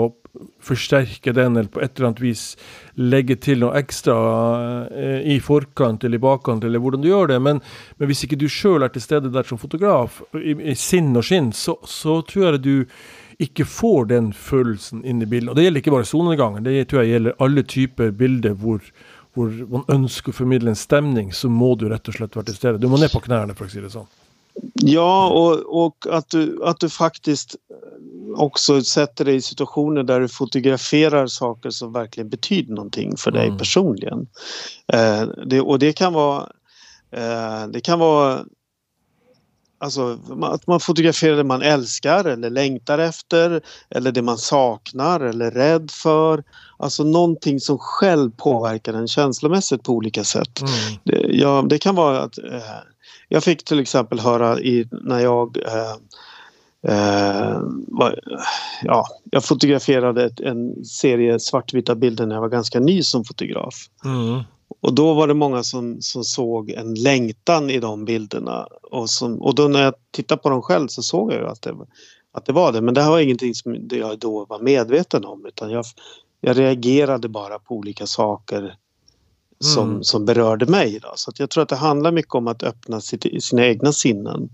förstärka 0.62 1.34
den 1.34 1.56
eller 1.56 1.70
på 1.70 1.82
ett 1.82 1.98
eller 1.98 2.08
annat 2.08 2.20
vis 2.20 2.58
lägga 2.94 3.36
till 3.36 3.60
något 3.60 3.76
extra 3.76 4.16
eh, 4.88 5.36
i 5.36 5.40
forkant 5.40 6.04
eller 6.04 6.16
i 6.16 6.20
bakkant 6.20 6.64
eller 6.64 6.80
hur 6.80 6.92
du 6.92 7.08
gör 7.08 7.28
det. 7.28 7.40
Men, 7.40 7.62
men 7.98 8.08
hvis 8.08 8.26
ikke 8.26 8.36
du 8.36 8.50
själv 8.50 8.84
är 8.84 8.90
till 8.90 9.02
stede 9.02 9.30
där 9.30 9.44
som 9.44 9.58
fotograf 9.58 10.22
i, 10.34 10.52
i 10.72 10.76
sinn 10.76 11.16
och 11.16 11.26
skinn, 11.26 11.54
så, 11.54 11.80
så 11.84 12.22
tror 12.22 12.46
jag 12.46 12.56
att 12.56 12.64
du 12.64 12.88
inte 13.38 13.66
får 13.66 14.06
den 14.06 14.34
følelsen 14.34 15.06
in 15.06 15.22
i 15.22 15.26
bilden. 15.26 15.50
Och 15.50 15.56
det 15.56 15.64
gäller 15.64 15.78
inte 15.78 15.92
bara 15.92 16.06
solnedgangen, 16.06 16.64
det 16.64 16.86
tror 16.86 17.04
jag 17.04 17.12
gäller 17.12 17.36
alla 17.40 17.64
typer 17.64 18.12
bilder 18.12 18.50
hvor, 18.50 18.82
hvor 19.34 19.50
man 19.72 19.84
önskar 19.88 20.32
förmedla 20.32 20.70
en 20.70 20.76
stämning, 20.76 21.34
så 21.34 21.50
må 21.50 21.76
du 21.76 21.90
rätt 21.90 22.08
och 22.08 22.14
slett 22.14 22.36
vara 22.36 22.46
till 22.46 22.56
stede. 22.56 22.78
Du 22.78 22.88
må 22.88 22.98
ner 22.98 23.14
på 23.14 23.20
knäna 23.20 23.54
för 23.54 23.66
att 23.66 23.72
säga 23.72 23.84
det 23.84 23.90
så. 23.90 24.08
Ja, 24.74 25.30
och, 25.30 25.86
och 25.86 26.08
att, 26.10 26.30
du, 26.30 26.64
att 26.64 26.80
du 26.80 26.90
faktiskt 26.90 27.56
också 28.36 28.82
sätter 28.82 29.26
dig 29.26 29.36
i 29.36 29.42
situationer 29.42 30.04
där 30.04 30.20
du 30.20 30.28
fotograferar 30.28 31.28
saker 31.28 31.70
som 31.70 31.94
verkligen 31.94 32.30
betyder 32.30 32.74
någonting 32.74 33.18
för 33.18 33.32
dig 33.32 33.46
mm. 33.46 33.58
personligen. 33.58 34.28
Eh, 34.94 35.22
det, 35.46 35.62
och 35.62 35.80
det 35.80 35.94
kan 35.94 36.14
vara 36.14 36.50
eh, 37.12 37.68
det 37.68 37.82
kan 37.82 38.00
vara 38.00 38.46
Alltså 39.78 40.20
att 40.42 40.68
man 40.68 40.80
fotograferar 40.80 41.38
det 41.38 41.44
man 41.44 41.62
älskar 41.62 42.26
eller 42.26 42.50
längtar 42.50 43.00
efter 43.00 43.62
eller 43.90 44.12
det 44.12 44.22
man 44.22 44.38
saknar 44.38 45.20
eller 45.20 45.46
är 45.46 45.52
rädd 45.52 45.92
för. 45.92 46.44
Alltså 46.78 47.04
någonting 47.04 47.60
som 47.60 47.78
själv 47.78 48.32
påverkar 48.32 48.94
en 48.94 49.08
känslomässigt 49.08 49.84
på 49.84 49.92
olika 49.92 50.24
sätt. 50.24 50.62
Mm. 50.62 50.72
Det, 51.04 51.38
ja, 51.38 51.66
det 51.70 51.78
kan 51.78 51.96
vara 51.96 52.22
att 52.22 52.38
eh, 52.38 52.62
jag 53.28 53.44
fick 53.44 53.64
till 53.64 53.80
exempel 53.80 54.20
höra 54.20 54.60
i, 54.60 54.88
när 54.92 55.20
jag 55.20 55.58
eh, 55.58 55.96
eh, 56.88 57.60
var, 57.88 58.20
ja, 58.84 59.06
jag 59.32 59.46
fotograferade 59.46 60.30
en 60.44 60.86
serie 60.86 61.40
svartvita 61.40 61.96
bilder 61.96 62.26
när 62.26 62.36
jag 62.36 62.42
var 62.42 62.50
ganska 62.50 62.80
ny 62.80 63.04
som 63.04 63.26
fotograf. 63.26 63.76
Mm. 64.06 64.44
och 64.82 64.94
då 64.94 65.14
var 65.14 65.28
det 65.28 65.34
många 65.34 65.64
som, 65.64 65.98
som 66.02 66.24
såg 66.24 66.70
en 66.70 66.94
längtan 66.94 67.70
i 67.70 67.80
de 67.80 68.06
bilderna. 68.06 68.68
Och, 68.92 69.10
som, 69.10 69.42
och 69.42 69.56
då 69.56 69.68
när 69.68 69.84
jag 69.84 69.94
tittade 70.12 70.42
på 70.42 70.50
dem 70.50 70.62
själv 70.62 70.88
så 70.88 71.02
såg 71.02 71.32
jag 71.32 71.40
ju 71.40 71.48
att 71.48 71.62
det, 71.62 71.76
att 72.34 72.46
det 72.46 72.54
var 72.54 72.72
det. 72.72 72.82
Men 72.82 72.94
det 72.94 73.02
här 73.02 73.12
var 73.12 73.20
ingenting 73.20 73.56
som 73.56 73.88
jag 73.92 74.20
då 74.20 74.46
var 74.46 74.60
medveten 74.60 75.26
om 75.26 75.46
utan 75.46 75.72
jag, 75.72 75.86
jag 76.42 76.58
reagerade 76.60 77.30
bara 77.30 77.60
på 77.60 77.76
olika 77.76 78.08
saker 78.08 78.76
som, 79.60 79.90
mm. 79.90 80.04
som 80.04 80.26
berörde 80.26 80.66
mig. 80.66 81.00
Då. 81.00 81.12
Så 81.16 81.32
jag 81.38 81.50
tror 81.50 81.64
att 81.64 81.70
det 81.70 81.76
handlar 81.76 82.12
mycket 82.12 82.36
om 82.36 82.48
att 82.48 82.64
öppna 82.64 83.02
sitt, 83.02 83.44
sina 83.44 83.66
egna 83.66 83.92
sinnen 83.92 84.50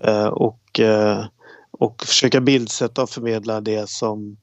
eh, 0.00 0.26
och, 0.26 0.80
eh, 0.80 1.24
och 1.70 2.02
försöka 2.06 2.40
bildsätta 2.40 3.02
och 3.02 3.10
förmedla 3.10 3.60
det 3.60 3.88
som, 3.88 4.36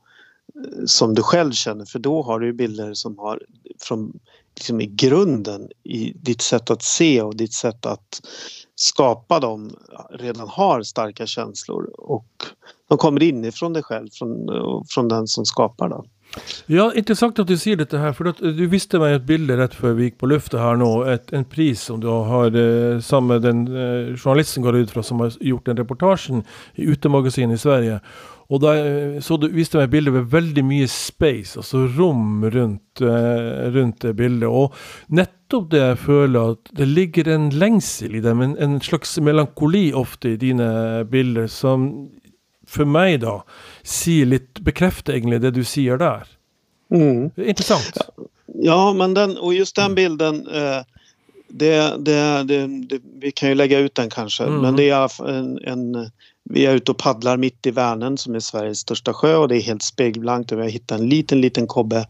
som 0.85 1.15
du 1.15 1.21
själv 1.21 1.51
känner 1.51 1.85
för 1.85 1.99
då 1.99 2.21
har 2.21 2.39
du 2.39 2.53
bilder 2.53 2.93
som 2.93 3.17
har 3.17 3.41
från 3.79 4.19
liksom 4.55 4.81
i 4.81 4.85
grunden 4.85 5.69
i 5.83 6.13
ditt 6.15 6.41
sätt 6.41 6.69
att 6.69 6.83
se 6.83 7.21
och 7.21 7.35
ditt 7.35 7.53
sätt 7.53 7.85
att 7.85 8.21
skapa 8.75 9.39
dem 9.39 9.75
redan 10.11 10.47
har 10.47 10.83
starka 10.83 11.27
känslor 11.27 11.89
och 11.97 12.27
de 12.89 12.97
kommer 12.97 13.23
inifrån 13.23 13.73
dig 13.73 13.83
själv, 13.83 14.09
från, 14.11 14.47
från 14.89 15.07
den 15.07 15.27
som 15.27 15.45
skapar 15.45 15.89
dem. 15.89 16.07
Ja, 16.65 16.93
intressant 16.95 17.39
att 17.39 17.47
du 17.47 17.57
säger 17.57 17.77
det 17.77 17.97
här, 17.97 18.13
för 18.13 18.25
att 18.25 18.41
eh, 18.41 18.49
du 18.49 18.67
visste 18.67 18.99
mig 18.99 19.13
ett 19.13 19.23
bilde 19.23 19.57
rätt 19.57 19.73
för 19.73 19.93
vi 19.93 20.03
gick 20.03 20.17
på 20.17 20.25
luften 20.25 20.59
här 20.59 20.75
nu, 20.75 21.13
ett, 21.13 21.33
en 21.33 21.45
pris 21.45 21.81
som 21.81 21.99
du 21.99 22.07
har, 22.07 22.45
eh, 22.45 23.39
den 23.39 23.67
eh, 23.67 24.15
journalisten 24.17 24.63
går 24.63 24.75
ut 24.75 24.91
från 24.91 25.03
som 25.03 25.19
har 25.19 25.31
gjort 25.39 25.67
en 25.67 25.77
reportagen 25.77 26.43
i 26.75 26.83
Utemagasin 26.83 27.51
i 27.51 27.57
Sverige. 27.57 27.99
Och 28.47 28.59
där, 28.59 29.13
eh, 29.15 29.19
så 29.19 29.37
du 29.37 29.49
visste 29.49 29.77
mig 29.77 29.87
bilder 29.87 30.11
med 30.11 30.29
väldigt 30.29 30.65
mycket 30.65 30.91
space, 30.91 31.59
alltså 31.59 31.77
rum 31.77 32.51
runt, 32.51 33.01
eh, 33.01 33.71
runt 33.71 34.01
det 34.01 34.13
bilden. 34.13 34.49
Och 34.49 34.75
nettopp 35.07 35.71
det 35.71 35.77
jag 35.77 35.97
känner 35.97 36.51
att 36.51 36.59
det 36.71 36.85
ligger 36.85 37.27
en 37.27 37.49
längsel 37.49 38.15
i 38.15 38.19
det, 38.19 38.33
men 38.33 38.57
en 38.57 38.81
slags 38.81 39.19
melankoli 39.19 39.93
ofta 39.93 40.29
i 40.29 40.37
dina 40.37 41.03
bilder, 41.03 41.47
som 41.47 42.09
för 42.67 42.85
mig 42.85 43.17
då 43.17 43.43
sier 43.83 44.25
litt 44.25 44.59
Bekrefter 44.59 45.13
egentlig 45.13 45.41
det 45.41 45.51
du 45.51 45.63
säger 45.63 45.97
där. 45.97 46.27
Mm. 46.91 47.31
Intressant. 47.37 47.97
Ja, 48.45 48.93
men 48.93 49.13
den, 49.13 49.37
och 49.37 49.53
just 49.53 49.75
den 49.75 49.95
bilden 49.95 50.47
eh, 50.47 50.81
det, 51.47 52.05
det, 52.05 52.43
det, 52.43 52.67
det, 52.67 53.01
vi 53.19 53.31
kan 53.31 53.49
ju 53.49 53.55
lägga 53.55 53.79
ut 53.79 53.95
den 53.95 54.09
kanske, 54.09 54.43
mm. 54.43 54.61
men 54.61 54.75
det 54.75 54.89
är 54.89 55.29
en, 55.29 55.59
en, 55.63 56.11
vi 56.43 56.65
är 56.65 56.75
ute 56.75 56.91
och 56.91 56.97
paddlar 56.97 57.37
mitt 57.37 57.65
i 57.65 57.71
Vänern 57.71 58.17
som 58.17 58.35
är 58.35 58.39
Sveriges 58.39 58.79
största 58.79 59.13
sjö 59.13 59.35
och 59.35 59.47
det 59.47 59.57
är 59.57 59.61
helt 59.61 59.83
spegelblankt 59.83 60.51
och 60.51 60.57
vi 60.57 60.61
har 60.61 60.69
hittat 60.69 60.99
en 60.99 61.09
liten, 61.09 61.41
liten 61.41 61.67
kobbe 61.67 62.07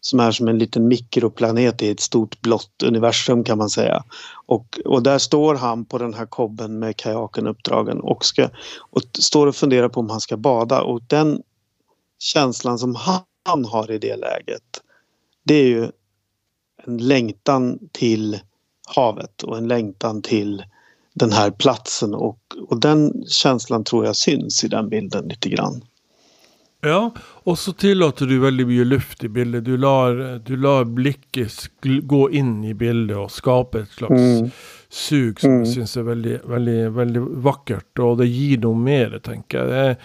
som 0.00 0.20
är 0.20 0.30
som 0.30 0.48
en 0.48 0.58
liten 0.58 0.88
mikroplanet 0.88 1.82
i 1.82 1.90
ett 1.90 2.00
stort 2.00 2.40
blått 2.40 2.82
universum 2.84 3.44
kan 3.44 3.58
man 3.58 3.70
säga. 3.70 4.04
Och, 4.46 4.80
och 4.84 5.02
där 5.02 5.18
står 5.18 5.54
han 5.54 5.84
på 5.84 5.98
den 5.98 6.14
här 6.14 6.26
kobben 6.26 6.78
med 6.78 6.96
kajaken 6.96 7.46
uppdragen 7.46 8.00
och, 8.00 8.24
ska, 8.24 8.48
och 8.90 9.02
står 9.18 9.46
och 9.46 9.56
funderar 9.56 9.88
på 9.88 10.00
om 10.00 10.10
han 10.10 10.20
ska 10.20 10.36
bada 10.36 10.82
och 10.82 11.02
den 11.06 11.42
känslan 12.18 12.78
som 12.78 12.96
han 13.44 13.64
har 13.64 13.90
i 13.90 13.98
det 13.98 14.16
läget 14.16 14.82
det 15.48 15.54
är 15.54 15.66
ju 15.66 15.90
en 16.86 16.98
längtan 16.98 17.78
till 17.92 18.40
havet 18.96 19.42
och 19.42 19.58
en 19.58 19.68
längtan 19.68 20.22
till 20.22 20.64
den 21.14 21.32
här 21.32 21.50
platsen 21.50 22.14
och, 22.14 22.38
och 22.68 22.80
den 22.80 23.24
känslan 23.26 23.84
tror 23.84 24.06
jag 24.06 24.16
syns 24.16 24.64
i 24.64 24.68
den 24.68 24.88
bilden 24.88 25.28
lite 25.28 25.48
grann. 25.48 25.84
Ja, 26.80 27.14
och 27.20 27.58
så 27.58 27.72
tillåter 27.72 28.26
du 28.26 28.38
väldigt 28.38 28.66
mycket 28.66 28.86
luft 28.86 29.24
i 29.24 29.28
bilden. 29.28 29.64
Du 29.64 29.76
lar, 29.76 30.38
du 30.44 30.56
lar 30.56 30.84
gå 32.00 32.30
in 32.30 32.64
i 32.64 32.74
bilden 32.74 33.18
och 33.18 33.30
skapa 33.30 33.80
ett 33.80 33.88
slags 33.88 34.12
mm. 34.12 34.50
sug 34.88 35.40
som 35.40 35.50
mm. 35.50 35.64
jag 35.64 35.74
syns 35.74 35.96
är 35.96 36.02
väldigt, 36.02 36.44
väldigt, 36.44 36.92
väldigt 36.92 37.22
vackert. 37.22 37.98
Och 37.98 38.16
det 38.16 38.26
ger 38.26 38.58
nog 38.58 38.76
mer, 38.76 39.20
tänker 39.24 39.58
jag. 39.58 39.96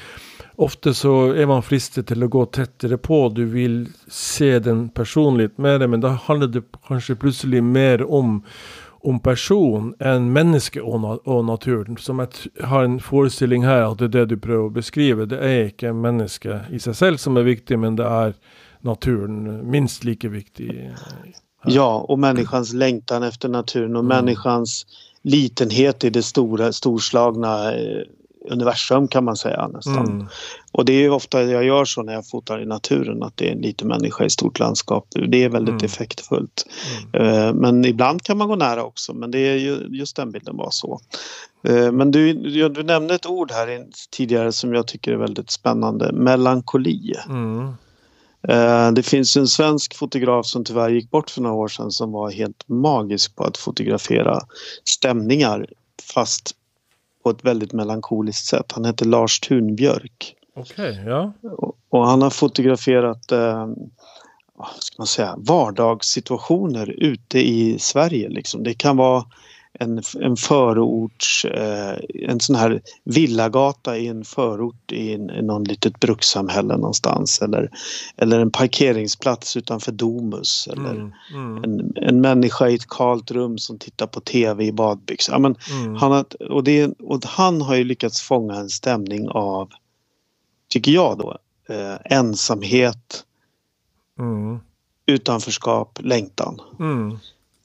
ofta 0.56 0.94
så 0.94 1.32
är 1.32 1.46
man 1.46 1.64
fristad 1.64 2.04
till 2.04 2.24
att 2.24 2.30
gå 2.30 2.46
tätare 2.46 2.98
på. 2.98 3.30
Du 3.30 3.46
vill 3.46 3.90
se 4.08 4.60
den 4.60 4.90
personligt 4.90 5.58
med 5.58 5.90
men 5.90 6.02
då 6.02 6.08
handlar 6.08 6.48
det 6.48 6.64
kanske 6.88 7.16
plötsligt 7.16 7.64
mer 7.64 8.12
om 8.12 8.44
om 9.04 9.20
person 9.20 9.96
än 10.00 10.34
människa 10.34 10.84
och, 10.84 11.28
och 11.28 11.46
naturen. 11.46 11.98
Som 11.98 12.20
att 12.20 12.48
har 12.62 12.84
en 12.84 13.00
föreställning 13.00 13.64
här 13.64 13.82
att 13.82 13.98
det 13.98 14.06
är 14.06 14.10
det 14.10 14.26
du 14.26 14.38
prövar 14.38 14.70
beskriva. 14.70 15.26
Det 15.26 15.40
är 15.40 15.64
inte 15.64 15.88
en 15.88 16.02
människa 16.02 16.60
i 16.72 16.80
sig 16.80 16.94
själv 16.94 17.18
som 17.18 17.38
är 17.38 17.44
viktig 17.44 17.80
men 17.80 17.96
det 17.96 18.04
är 18.04 18.34
naturen 18.80 19.70
minst 19.72 20.04
lika 20.04 20.30
viktig. 20.30 20.92
Här. 21.62 21.74
Ja, 21.74 22.06
och 22.08 22.20
människans 22.20 22.74
längtan 22.74 23.24
efter 23.24 23.50
naturen 23.50 23.96
och 23.96 24.04
mm. 24.04 24.18
människans 24.18 24.86
litenhet 25.22 26.04
i 26.04 26.10
det 26.10 26.24
stora, 26.24 26.72
storslagna 26.72 27.74
eh, 27.74 28.04
universum 28.50 29.08
kan 29.08 29.24
man 29.24 29.36
säga 29.36 29.68
nästan. 29.68 30.06
Mm. 30.06 30.28
Och 30.72 30.86
det 30.86 30.94
är 30.94 31.10
ofta 31.10 31.44
jag 31.44 31.64
gör 31.64 31.86
så 31.86 32.04
när 32.04 32.14
jag 32.14 32.28
fotar 32.28 32.62
i 32.62 32.66
naturen 32.66 33.24
att 33.24 33.38
det 33.38 33.48
är 33.48 33.52
en 33.52 33.62
liten 33.62 33.88
människa 33.88 34.26
i 34.26 34.30
stort 34.30 34.60
landskap. 34.60 35.08
Det 35.30 35.44
är 35.44 35.50
väldigt 35.50 35.74
mm. 35.74 35.86
effektfullt. 35.86 36.66
Mm. 37.14 37.28
Uh, 37.28 37.54
men 37.54 37.86
ibland 37.86 38.22
kan 38.22 38.38
man 38.38 38.48
gå 38.48 38.56
nära 38.56 38.84
också 38.84 39.14
men 39.14 39.32
det 39.32 39.40
är 39.40 39.56
ju, 39.56 39.88
just 39.90 40.16
den 40.16 40.32
bilden 40.32 40.58
var 40.58 40.70
så. 40.72 41.00
Uh, 41.70 41.92
men 41.92 42.12
du, 42.12 42.34
du 42.70 42.84
nämnde 42.84 43.16
ett 43.16 43.26
ord 43.26 43.52
här 43.52 43.86
tidigare 44.12 44.52
som 44.52 44.74
jag 44.74 44.88
tycker 44.88 45.12
är 45.12 45.18
väldigt 45.18 45.52
spännande. 45.52 46.12
Melankoli. 46.12 47.14
Mm. 47.30 47.68
Uh, 48.50 48.92
det 48.94 49.04
finns 49.04 49.38
en 49.38 49.48
svensk 49.48 49.96
fotograf 49.96 50.46
som 50.46 50.64
tyvärr 50.64 50.90
gick 50.90 51.12
bort 51.12 51.30
för 51.30 51.42
några 51.42 51.56
år 51.56 51.68
sedan 51.68 51.92
som 51.92 52.12
var 52.12 52.32
helt 52.32 52.64
magisk 52.68 53.36
på 53.36 53.44
att 53.44 53.58
fotografera 53.58 54.40
stämningar 54.84 55.68
fast 56.14 56.56
på 57.24 57.30
ett 57.30 57.46
väldigt 57.46 57.74
melankoliskt 57.74 58.46
sätt. 58.46 58.72
Han 58.72 58.86
heter 58.86 59.06
Lars 59.06 59.40
Thunbjörk. 59.40 60.36
Okej, 60.56 60.92
okay, 60.92 61.04
ja. 61.06 61.34
Och, 61.42 61.78
och, 61.90 62.08
han 62.08 62.22
har 62.22 62.30
fotograferat 62.30 63.32
eh, 63.32 63.68
ska 64.80 64.96
man 64.98 65.08
säga, 65.08 65.36
vardagssituationer 65.38 66.90
ute 66.90 67.40
i 67.40 67.80
Sverige. 67.80 68.30
Liksom. 68.30 68.64
Det 68.64 68.74
kan 68.74 68.98
vara 68.98 69.26
en, 69.80 70.02
en 70.22 70.36
förorts, 70.36 71.46
eh, 71.46 71.98
en 72.14 72.40
sån 72.40 72.56
här 72.56 72.82
villagata 73.04 73.98
i 73.98 74.08
en 74.08 74.26
förort 74.26 74.92
i, 74.92 75.14
en, 75.14 75.30
i 75.30 75.42
någon 75.42 75.64
litet 75.64 76.00
brukssamhälle 76.00 76.78
någonstans 76.78 77.42
eller, 77.42 77.70
eller 78.18 78.40
en 78.40 78.52
parkeringsplats 78.52 79.58
utanför 79.58 79.92
Domus 79.92 80.68
eller 80.72 80.92
mm, 80.92 81.12
mm. 81.34 81.64
En, 81.64 81.94
en 81.96 82.22
människa 82.22 82.70
i 82.70 82.76
ett 82.76 82.88
kalt 82.88 83.32
rum 83.32 83.58
som 83.58 83.80
tittar 83.80 84.08
på 84.08 84.20
tv 84.20 84.66
i 84.66 84.72
badbyxor. 84.72 85.36
Ja, 85.36 85.40
men 85.40 85.56
mm. 85.72 85.96
han, 85.96 86.12
har, 86.12 86.52
och, 86.52 86.64
det, 86.64 87.00
och 87.00 87.26
han 87.26 87.62
har 87.62 87.76
ju 87.76 87.84
lyckats 87.84 88.22
fånga 88.22 88.56
en 88.56 88.70
stämning 88.70 89.30
av, 89.30 89.70
tycker 90.70 90.92
jag 90.92 91.18
då, 91.18 91.38
eh, 91.70 91.96
ensamhet, 92.06 93.24
mm. 94.20 94.60
utanförskap, 95.06 96.00
längtan. 96.02 96.62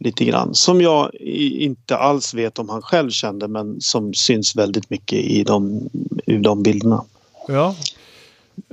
Lite 0.01 0.25
grann. 0.25 0.55
Som 0.55 0.81
jag 0.81 1.15
inte 1.15 1.97
alls 1.97 2.35
vet 2.35 2.59
om 2.59 2.69
han 2.69 2.83
själv 2.83 3.11
kände 3.11 3.49
men 3.49 3.81
som 3.81 4.15
syns 4.15 4.57
väldigt 4.57 4.91
mycket 4.91 5.19
i 5.19 5.45
de, 5.45 5.89
i 6.27 6.37
de 6.37 6.63
bilderna. 6.63 7.05
Ja. 7.49 7.75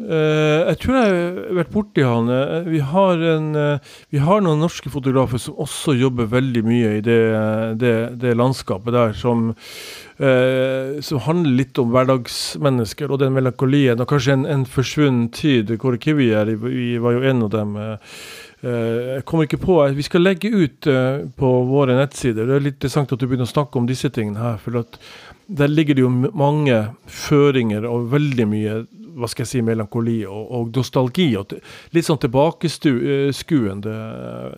Uh, 0.01 0.15
jag 0.67 0.79
tror 0.79 0.97
jag 0.97 1.03
har 1.03 1.53
varit 1.53 1.69
borti 1.69 2.03
han. 2.03 2.29
Uh, 2.29 2.63
vi 2.63 2.79
har 2.79 3.17
en 3.17 3.55
uh, 3.55 3.79
Vi 4.09 4.17
har 4.17 4.41
några 4.41 4.55
norska 4.55 4.89
fotografer 4.89 5.37
som 5.37 5.57
också 5.57 5.93
jobbar 5.93 6.23
väldigt 6.23 6.65
mycket 6.65 6.91
i 6.91 7.01
det, 7.01 7.75
det, 7.75 8.09
det 8.09 8.33
landskapet 8.33 8.93
där 8.93 9.13
som 9.13 9.55
som 11.01 11.19
handlar 11.19 11.51
lite 11.51 11.81
om 11.81 11.91
vardagsmänniskor 11.91 13.11
och 13.11 13.17
den 13.17 13.33
melankolien 13.33 14.01
och 14.01 14.09
kanske 14.09 14.31
en, 14.31 14.45
en 14.45 14.65
försvunnen 14.65 15.29
tid. 15.29 15.79
Kåre 15.81 15.97
Kivier 15.97 16.99
var 16.99 17.11
ju 17.11 17.29
en 17.29 17.43
av 17.43 17.49
dem. 17.49 17.75
Uh, 17.75 17.97
jeg 18.65 19.23
kommer 19.29 19.45
ikke 19.45 19.61
på 19.61 19.77
Vi 19.93 20.03
skal 20.07 20.23
legge 20.25 20.49
ut 20.49 20.87
uh, 20.89 21.25
på 21.37 21.49
våre 21.69 21.97
nettsider. 21.99 22.47
Det 22.47 22.55
er 22.55 22.63
litt 22.65 22.77
interessant 22.79 23.13
at 23.13 23.21
du 23.21 23.27
begynner 23.27 23.45
å 23.45 23.51
snakke 23.53 23.77
om 23.77 23.89
disse 23.89 24.09
tingene 24.09 24.41
her. 24.41 24.57
For 24.61 24.71
der 25.45 25.69
ligger 25.69 25.97
det 25.97 26.05
jo 26.05 26.13
mange 26.33 26.79
føringer 27.05 27.85
og 27.89 28.09
veldig 28.13 28.47
mye 28.49 28.79
hva 29.15 29.29
skal 29.31 29.45
jeg 29.45 29.51
si, 29.51 29.61
melankoli 29.63 30.17
og, 30.27 30.49
og 30.57 30.75
nostalgi. 30.75 31.29
Og 31.39 31.53
litt 31.95 32.07
sånn 32.07 32.19
tilbakeskuende. 32.23 33.93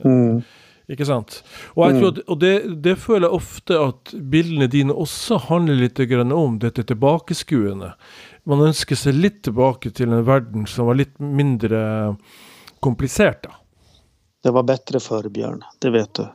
Mm. 0.02 0.40
Ikke 0.88 1.06
sant? 1.08 1.42
Og, 1.76 1.84
jeg 1.84 2.00
tror 2.00 2.10
at, 2.14 2.24
og 2.32 2.40
det, 2.42 2.54
det, 2.86 2.96
føler 3.02 3.28
jeg 3.28 3.38
ofte 3.42 3.80
at 3.90 4.14
bildene 4.32 4.70
dine 4.72 4.96
også 4.96 5.42
handler 5.50 5.82
litt 5.84 6.00
om 6.24 6.58
dette 6.64 6.88
tilbakeskuende. 6.88 7.92
Man 8.48 8.64
ønsker 8.70 8.96
seg 8.96 9.20
litt 9.20 9.42
tilbake 9.44 9.92
til 9.92 10.16
en 10.16 10.26
verden 10.26 10.66
som 10.66 10.88
var 10.88 10.96
litt 11.02 11.18
mindre 11.20 12.16
komplisert. 12.80 13.44
da. 13.44 13.67
Det 14.44 14.52
var 14.52 14.64
bättre 14.64 15.00
förr 15.00 15.30
Björn, 15.30 15.64
det 15.80 15.90
vet 15.90 16.14
du. 16.14 16.28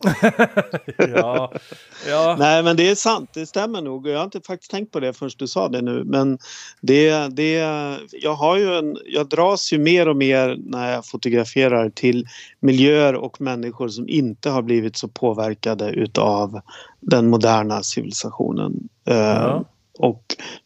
ja, 1.15 1.53
ja. 2.09 2.37
Nej 2.39 2.63
men 2.63 2.77
det 2.77 2.89
är 2.91 2.95
sant, 2.95 3.31
det 3.35 3.47
stämmer 3.47 3.83
nog. 3.83 4.09
Jag 4.09 4.19
har 4.19 4.25
inte 4.25 4.41
faktiskt 4.41 4.71
tänkt 4.71 4.93
på 4.93 5.01
det 5.01 5.13
förrän 5.13 5.31
du 5.39 5.49
sa 5.49 5.69
det 5.69 5.83
nu. 5.83 6.05
Men 6.05 6.39
det, 6.81 7.29
det, 7.29 7.53
jag, 8.13 8.35
har 8.35 8.57
ju 8.57 8.75
en, 8.75 8.97
jag 9.05 9.29
dras 9.29 9.73
ju 9.73 9.79
mer 9.79 10.09
och 10.09 10.17
mer 10.17 10.57
när 10.59 10.93
jag 10.93 11.07
fotograferar 11.07 11.91
till 11.91 12.27
miljöer 12.61 13.15
och 13.15 13.41
människor 13.41 13.89
som 13.89 14.09
inte 14.09 14.51
har 14.51 14.63
blivit 14.63 14.97
så 14.97 15.09
påverkade 15.09 15.91
utav 15.91 16.61
den 17.01 17.31
moderna 17.31 17.83
civilisationen. 17.83 18.89
Eh, 19.09 19.17
ja. 19.17 19.65
Och 19.99 20.23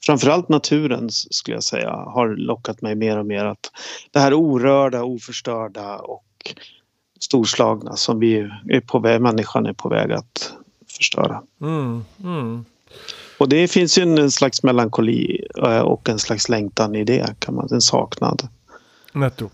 framförallt 0.07 0.49
naturens 0.49 1.35
skulle 1.35 1.57
jag 1.57 1.64
säga 1.64 1.90
har 1.90 2.37
lockat 2.37 2.83
mig 2.83 2.95
mer 2.95 3.19
och 3.19 3.26
mer 3.26 3.45
att 3.45 3.71
det 4.11 4.19
här 4.19 4.35
orörda, 4.35 5.02
oförstörda 5.02 5.97
och 5.97 6.25
storslagna 7.20 7.96
som 7.96 8.18
vi 8.20 8.50
är 8.68 8.80
på 8.80 8.99
väg, 8.99 9.20
människan 9.20 9.66
är 9.66 9.73
på 9.73 9.88
väg 9.88 10.12
att 10.12 10.52
förstöra. 10.96 11.42
Mm, 11.61 12.04
mm. 12.25 12.64
Och 13.38 13.49
det 13.49 13.68
finns 13.68 13.99
ju 13.99 14.02
en 14.02 14.30
slags 14.30 14.62
melankoli 14.62 15.46
eh, 15.62 15.78
och 15.78 16.08
en 16.08 16.18
slags 16.18 16.49
längtan 16.49 16.94
i 16.94 17.04
det, 17.04 17.35
kan 17.38 17.54
man, 17.54 17.68
en 17.70 17.80
saknad. 17.80 18.49
Nettopp. 19.12 19.52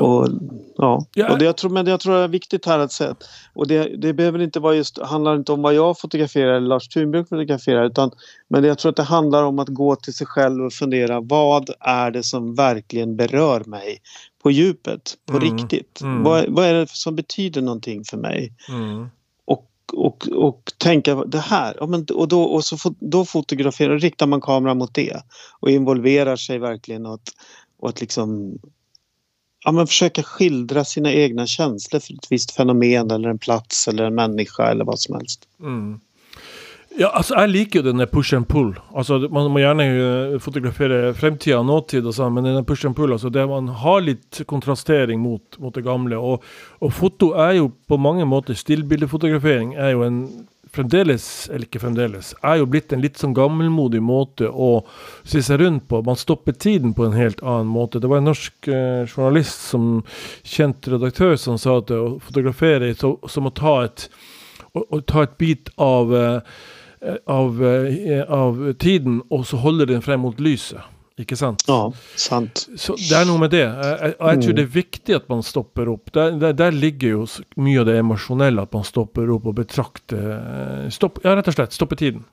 Och, 0.00 0.28
ja. 0.76 1.06
och 1.30 1.38
det 1.38 1.44
jag 1.44 1.56
tror, 1.56 1.70
men 1.70 1.84
det 1.84 1.90
jag 1.90 2.00
tror 2.00 2.16
är 2.16 2.28
viktigt 2.28 2.66
här 2.66 2.78
att 2.78 2.92
säga 2.92 3.14
och 3.54 3.66
det, 3.68 3.96
det 3.96 4.12
behöver 4.12 4.38
inte 4.38 4.60
vara 4.60 4.74
just, 4.74 4.98
handlar 5.02 5.36
inte 5.36 5.52
om 5.52 5.62
vad 5.62 5.74
jag 5.74 5.98
fotograferar 5.98 6.54
eller 6.54 6.68
Lars 6.68 6.88
Thunbjörk 6.88 7.28
fotograferar 7.28 7.84
utan 7.84 8.10
men 8.48 8.64
jag 8.64 8.78
tror 8.78 8.90
att 8.90 8.96
det 8.96 9.02
handlar 9.02 9.42
om 9.42 9.58
att 9.58 9.68
gå 9.68 9.96
till 9.96 10.14
sig 10.14 10.26
själv 10.26 10.64
och 10.64 10.72
fundera 10.72 11.20
vad 11.20 11.70
är 11.80 12.10
det 12.10 12.22
som 12.22 12.54
verkligen 12.54 13.16
berör 13.16 13.64
mig 13.66 13.98
på 14.42 14.50
djupet, 14.50 15.16
på 15.26 15.36
mm. 15.36 15.58
riktigt. 15.58 16.00
Mm. 16.00 16.22
Vad, 16.22 16.48
vad, 16.48 16.66
är 16.66 16.74
det 16.74 16.88
som 16.88 17.16
betyder 17.16 17.62
någonting 17.62 18.04
för 18.04 18.16
mig? 18.16 18.52
Mm. 18.68 19.06
Och, 19.44 19.70
och, 19.92 20.28
och 20.28 20.72
tänka 20.78 21.14
det 21.14 21.38
här, 21.38 21.76
ja, 21.80 21.86
men, 21.86 22.06
och, 22.14 22.28
då, 22.28 22.42
och 22.42 22.64
så, 22.64 22.94
då 22.98 23.24
fotograferar, 23.24 23.98
riktar 23.98 24.26
man 24.26 24.40
kameran 24.40 24.78
mot 24.78 24.94
det 24.94 25.22
och 25.60 25.70
involverar 25.70 26.36
sig 26.36 26.58
verkligen 26.58 27.06
och 27.06 27.14
att, 27.14 27.28
och 27.78 27.88
att 27.88 28.00
liksom 28.00 28.58
ja, 29.64 29.72
men 29.72 29.86
försöka 29.86 30.22
skildra 30.22 30.84
sina 30.84 31.12
egna 31.12 31.46
känslor 31.46 32.00
för 32.00 32.14
ett 32.14 32.32
visst 32.32 32.50
fenomen 32.50 33.10
eller 33.10 33.28
en 33.28 33.38
plats 33.38 33.88
eller 33.88 34.04
en 34.04 34.14
människa 34.14 34.70
eller 34.70 34.84
vad 34.84 35.00
som 35.00 35.14
helst. 35.14 35.48
Mm. 35.60 36.00
Ja, 36.98 37.08
altså 37.16 37.36
Jeg 37.40 37.52
liker 37.52 37.80
jo 37.80 37.88
denne 37.88 38.06
push 38.10 38.36
and 38.36 38.46
pull. 38.50 38.72
Altså 38.96 39.18
Man 39.32 39.50
må 39.52 39.62
gjerne 39.62 39.86
eh, 39.88 40.38
fotografere 40.42 41.12
fremtida 41.16 41.60
og 41.60 41.68
nåtid, 41.70 42.06
og 42.06 42.16
sånn, 42.16 42.34
men 42.36 42.48
denne 42.48 42.64
push 42.68 42.86
and 42.88 42.96
pull, 42.98 43.14
altså 43.14 43.32
det 43.32 43.46
man 43.48 43.70
har 43.82 44.02
litt 44.04 44.42
kontrastering 44.50 45.22
mot, 45.22 45.58
mot 45.62 45.74
det 45.74 45.84
gamle. 45.86 46.18
Og, 46.18 46.44
og, 46.80 46.90
foto 46.92 47.32
er 47.40 47.56
jo 47.60 47.70
på 47.88 47.98
mange 48.00 48.26
måter 48.28 48.58
Stillbildefotografering 48.58 49.76
er 49.80 49.94
jo 49.94 50.04
en 50.04 50.18
fremdeles, 50.72 51.24
eller 51.52 51.66
ikke 51.66 51.82
fremdeles, 51.82 52.30
er 52.48 52.60
jo 52.62 52.68
blitt 52.72 52.94
en 52.96 53.02
litt 53.04 53.20
sånn 53.20 53.34
gammelmodig 53.36 54.00
måte 54.04 54.48
å 54.48 54.70
se 55.28 55.42
seg 55.44 55.60
rundt 55.60 55.84
på. 55.88 56.00
Man 56.04 56.20
stopper 56.20 56.56
tiden 56.56 56.94
på 56.96 57.08
en 57.08 57.16
helt 57.16 57.42
annen 57.44 57.68
måte. 57.72 58.00
Det 58.00 58.08
var 58.08 58.22
en 58.22 58.30
norsk 58.30 58.68
eh, 58.72 59.08
journalist, 59.08 59.68
som 59.72 59.88
kjent 60.44 60.88
redaktør, 60.92 61.36
som 61.40 61.60
sa 61.60 61.80
at 61.80 61.92
å 61.92 62.04
eh, 62.04 62.20
fotografere 62.24 62.92
så, 62.96 63.16
som 63.28 63.48
å 63.48 63.56
ta 63.56 63.78
et, 63.88 64.06
å, 64.72 64.84
å 64.84 65.02
ta 65.08 65.24
et 65.24 65.36
bit 65.40 65.72
av 65.80 66.16
Eh, 66.16 66.80
av, 67.26 67.64
eh, 67.64 68.22
av 68.30 68.72
tiden, 68.72 69.22
og 69.30 69.46
så 69.46 69.56
holder 69.62 69.86
den 69.86 70.02
frem 70.02 70.20
mot 70.20 70.40
lyset. 70.40 70.82
Ikke 71.20 71.36
sant? 71.36 71.62
Ja, 71.68 71.92
sant. 72.16 72.64
Så 72.80 72.94
det 72.96 73.12
er 73.14 73.26
noe 73.28 73.40
med 73.42 73.52
det. 73.52 73.66
Jeg, 73.66 74.14
jeg 74.16 74.38
tror 74.42 74.54
mm. 74.54 74.56
det 74.56 74.62
er 74.62 74.70
viktig 74.74 75.16
at 75.16 75.26
man 75.30 75.42
stopper 75.44 75.90
opp. 75.92 76.12
Der, 76.16 76.38
der, 76.40 76.54
der 76.56 76.72
ligger 76.72 77.18
jo 77.18 77.26
mye 77.60 77.82
av 77.82 77.88
det 77.90 77.98
emosjonelle, 78.00 78.64
at 78.64 78.72
man 78.72 78.86
stopper 78.88 79.30
opp 79.34 79.50
og 79.50 79.58
betrakter 79.60 80.30
eh, 80.38 80.86
stopp, 80.94 81.20
Ja, 81.26 81.36
rett 81.36 81.50
og 81.52 81.58
slett. 81.58 81.76
Stopper 81.76 82.00
tiden. 82.00 82.24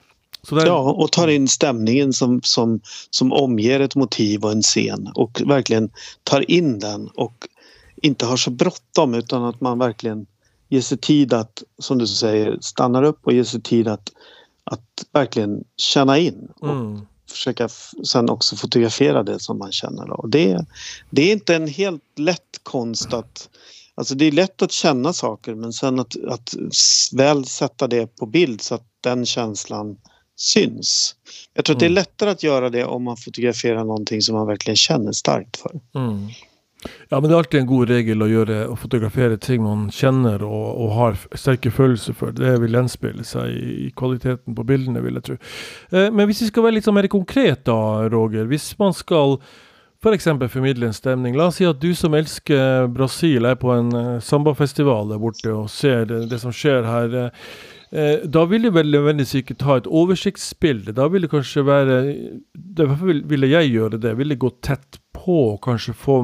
Ja, 0.51 0.79
och 0.79 1.11
tar 1.11 1.27
in 1.27 1.47
stämningen 1.47 2.13
som, 2.13 2.39
som, 2.43 2.79
som 3.09 3.33
omger 3.33 3.79
ett 3.79 3.95
motiv 3.95 4.43
och 4.43 4.51
en 4.51 4.61
scen 4.61 5.11
och 5.15 5.41
verkligen 5.45 5.89
tar 6.23 6.51
in 6.51 6.79
den 6.79 7.07
och 7.07 7.47
inte 8.01 8.25
har 8.25 8.37
så 8.37 8.51
bråttom 8.51 9.13
utan 9.13 9.43
att 9.43 9.61
man 9.61 9.79
verkligen 9.79 10.25
ger 10.69 10.81
sig 10.81 10.97
tid 10.97 11.33
att, 11.33 11.63
som 11.79 11.97
du 11.97 12.07
säger, 12.07 12.57
stannar 12.61 13.03
upp 13.03 13.19
och 13.23 13.33
ger 13.33 13.43
sig 13.43 13.61
tid 13.61 13.87
att 13.87 14.11
att 14.69 15.05
verkligen 15.11 15.63
känna 15.77 16.17
in 16.17 16.47
och 16.59 16.69
mm. 16.69 17.01
försöka 17.31 17.69
sen 18.07 18.29
också 18.29 18.55
fotografera 18.55 19.23
det 19.23 19.39
som 19.39 19.57
man 19.57 19.71
känner. 19.71 20.09
Och 20.11 20.29
det, 20.29 20.65
det 21.09 21.21
är 21.21 21.31
inte 21.31 21.55
en 21.55 21.67
helt 21.67 22.19
lätt 22.19 22.59
konst 22.63 23.13
att 23.13 23.49
Alltså 23.95 24.15
det 24.15 24.25
är 24.25 24.31
lätt 24.31 24.61
att 24.61 24.71
känna 24.71 25.13
saker 25.13 25.55
men 25.55 25.73
sen 25.73 25.99
att, 25.99 26.25
att 26.27 26.53
väl 27.13 27.45
sätta 27.45 27.87
det 27.87 28.15
på 28.15 28.25
bild 28.25 28.61
så 28.61 28.75
att 28.75 28.85
den 29.01 29.25
känslan 29.25 29.97
syns. 30.35 31.15
Jag 31.53 31.65
tror 31.65 31.73
mm. 31.73 31.77
att 31.77 31.79
det 31.79 31.85
är 31.85 31.87
mm. 31.87 31.95
lättare 31.95 32.29
att 32.29 32.43
göra 32.43 32.69
det 32.69 32.85
om 32.85 33.03
man 33.03 33.17
fotograferar 33.17 33.83
någonting 33.83 34.21
som 34.21 34.35
man 34.35 34.47
verkligen 34.47 34.75
känner 34.75 35.11
starkt 35.11 35.57
för. 35.57 35.79
Mm. 35.95 36.27
Ja, 37.09 37.19
men 37.19 37.27
det 37.27 37.33
er 37.33 37.41
alltid 37.41 37.59
en 37.59 37.67
god 37.67 37.89
regel 37.91 38.23
å 38.23 38.29
gjøre 38.29 38.59
å 38.71 38.75
fotografere 38.79 39.39
ting 39.41 39.63
man 39.65 39.87
kjenner 39.91 40.43
og, 40.47 40.67
og 40.79 40.91
har 40.95 41.17
sterke 41.35 41.73
følelser 41.75 42.15
for. 42.15 42.31
Det 42.35 42.53
vil 42.63 42.77
gjenspeile 42.77 43.25
seg 43.27 43.51
i, 43.51 43.71
i, 43.87 43.89
kvaliteten 43.99 44.55
på 44.55 44.67
bildene, 44.67 45.03
vil 45.03 45.19
jeg 45.19 45.27
tro. 45.27 45.39
Eh, 45.91 46.07
men 46.07 46.29
hvis 46.29 46.45
vi 46.45 46.51
skal 46.53 46.65
være 46.65 46.77
litt 46.77 46.85
liksom 46.85 46.95
mer 46.95 47.09
konkret 47.11 47.65
da, 47.67 47.79
Roger. 48.13 48.47
Hvis 48.47 48.71
man 48.79 48.95
skal 48.95 49.37
f.eks. 49.99 50.29
For 50.29 50.47
formidle 50.47 50.87
en 50.87 50.95
stemning. 50.95 51.35
La 51.35 51.49
oss 51.49 51.57
si 51.59 51.67
at 51.67 51.81
du 51.81 51.89
som 51.97 52.15
elsker 52.15 52.87
Brasil 52.95 53.43
er 53.49 53.59
på 53.59 53.73
en 53.75 53.91
eh, 53.91 54.21
sambafestival 54.23 55.11
der 55.11 55.19
borte 55.19 55.51
og 55.51 55.67
ser 55.73 56.07
det, 56.07 56.23
det 56.31 56.39
som 56.39 56.55
skjer 56.55 56.87
her. 56.87 57.19
Eh, 57.25 57.51
eh 57.91 58.23
da 58.23 58.45
vil 58.47 58.69
du 58.69 58.71
vel 58.71 58.93
nødvendigvis 58.93 59.41
ikke 59.41 59.59
ta 59.59 59.75
et 59.81 59.91
oversiktsbilde. 59.91 60.95
Da 60.95 61.09
vil 61.11 61.27
det 61.27 61.33
kanskje 61.33 61.65
være 61.67 61.99
Derfor 62.55 63.11
ville 63.27 63.51
jeg 63.51 63.73
gjøre 63.73 63.99
det. 63.99 64.15
Ville 64.17 64.39
gå 64.39 64.53
tett 64.63 65.01
på, 65.29 65.57
kanskje 65.61 65.93
få 65.93 66.23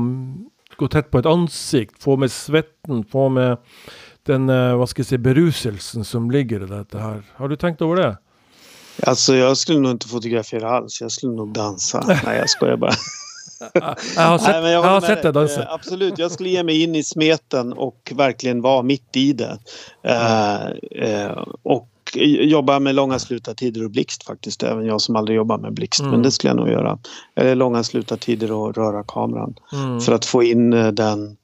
gå 0.78 0.88
tett 0.88 1.12
på 1.12 1.20
et 1.22 1.28
ansikt, 1.30 2.00
få 2.04 2.16
med 2.18 2.32
svetten, 2.32 3.04
få 3.06 3.30
med 3.30 3.58
den 4.26 4.50
eh, 4.50 4.74
hva 4.74 4.88
skal 4.90 5.04
jeg 5.04 5.12
si, 5.12 5.20
beruselsen 5.22 6.08
som 6.08 6.32
ligger 6.34 6.66
i 6.66 6.70
dette 6.72 6.98
her. 6.98 7.20
Har 7.38 7.52
du 7.52 7.56
tenkt 7.56 7.84
over 7.86 8.02
det? 8.02 8.16
Alltså 9.06 9.36
jag 9.36 9.58
skulle 9.58 9.80
nog 9.80 9.92
inte 9.92 10.08
fotografera 10.10 10.70
alls, 10.70 11.02
jag 11.02 11.12
skulle 11.12 11.36
nog 11.36 11.54
dansa. 11.54 12.02
Nej 12.26 12.38
jag 12.38 12.50
skojar 12.50 12.78
bara. 12.78 12.96
jag 14.16 14.28
har 14.28 14.38
sett, 14.38 14.64
Nej, 14.64 14.72
jag 14.72 14.86
jag 14.86 14.90
har 14.90 15.02
sett 15.02 15.22
det 15.22 15.32
dansa. 15.32 15.62
Eh, 15.62 15.74
absolut, 15.74 16.18
jag 16.18 16.32
skulle 16.32 16.50
ge 16.50 16.64
mig 16.64 16.84
in 16.84 16.96
i 16.96 17.04
smeten 17.04 17.74
och 17.74 18.14
verkligen 18.16 18.62
vara 18.62 18.82
mitt 18.82 19.16
i 19.16 19.34
det. 19.34 19.60
Uh, 20.08 20.70
uh, 21.10 21.46
och 21.64 21.90
jobba 22.16 22.80
med 22.80 22.96
långa 22.96 23.20
slutartider 23.20 23.84
och 23.84 23.92
blixt 23.92 24.24
faktiskt. 24.24 24.64
Även 24.64 24.86
jag 24.86 25.02
som 25.02 25.16
aldrig 25.16 25.36
jobbar 25.36 25.58
med 25.58 25.74
blixt. 25.74 26.00
Mm. 26.00 26.12
Men 26.12 26.22
det 26.22 26.32
skulle 26.32 26.50
jag 26.50 26.58
nog 26.58 26.70
göra. 26.70 27.00
Eller 27.36 27.56
långa 27.56 27.84
slutartider 27.84 28.52
och 28.52 28.78
röra 28.78 29.04
kameran. 29.04 29.56
Mm. 29.74 30.00
För 30.00 30.14
att 30.14 30.26
få 30.26 30.44
in 30.44 30.74
eh, 30.74 30.88
den 30.88 31.38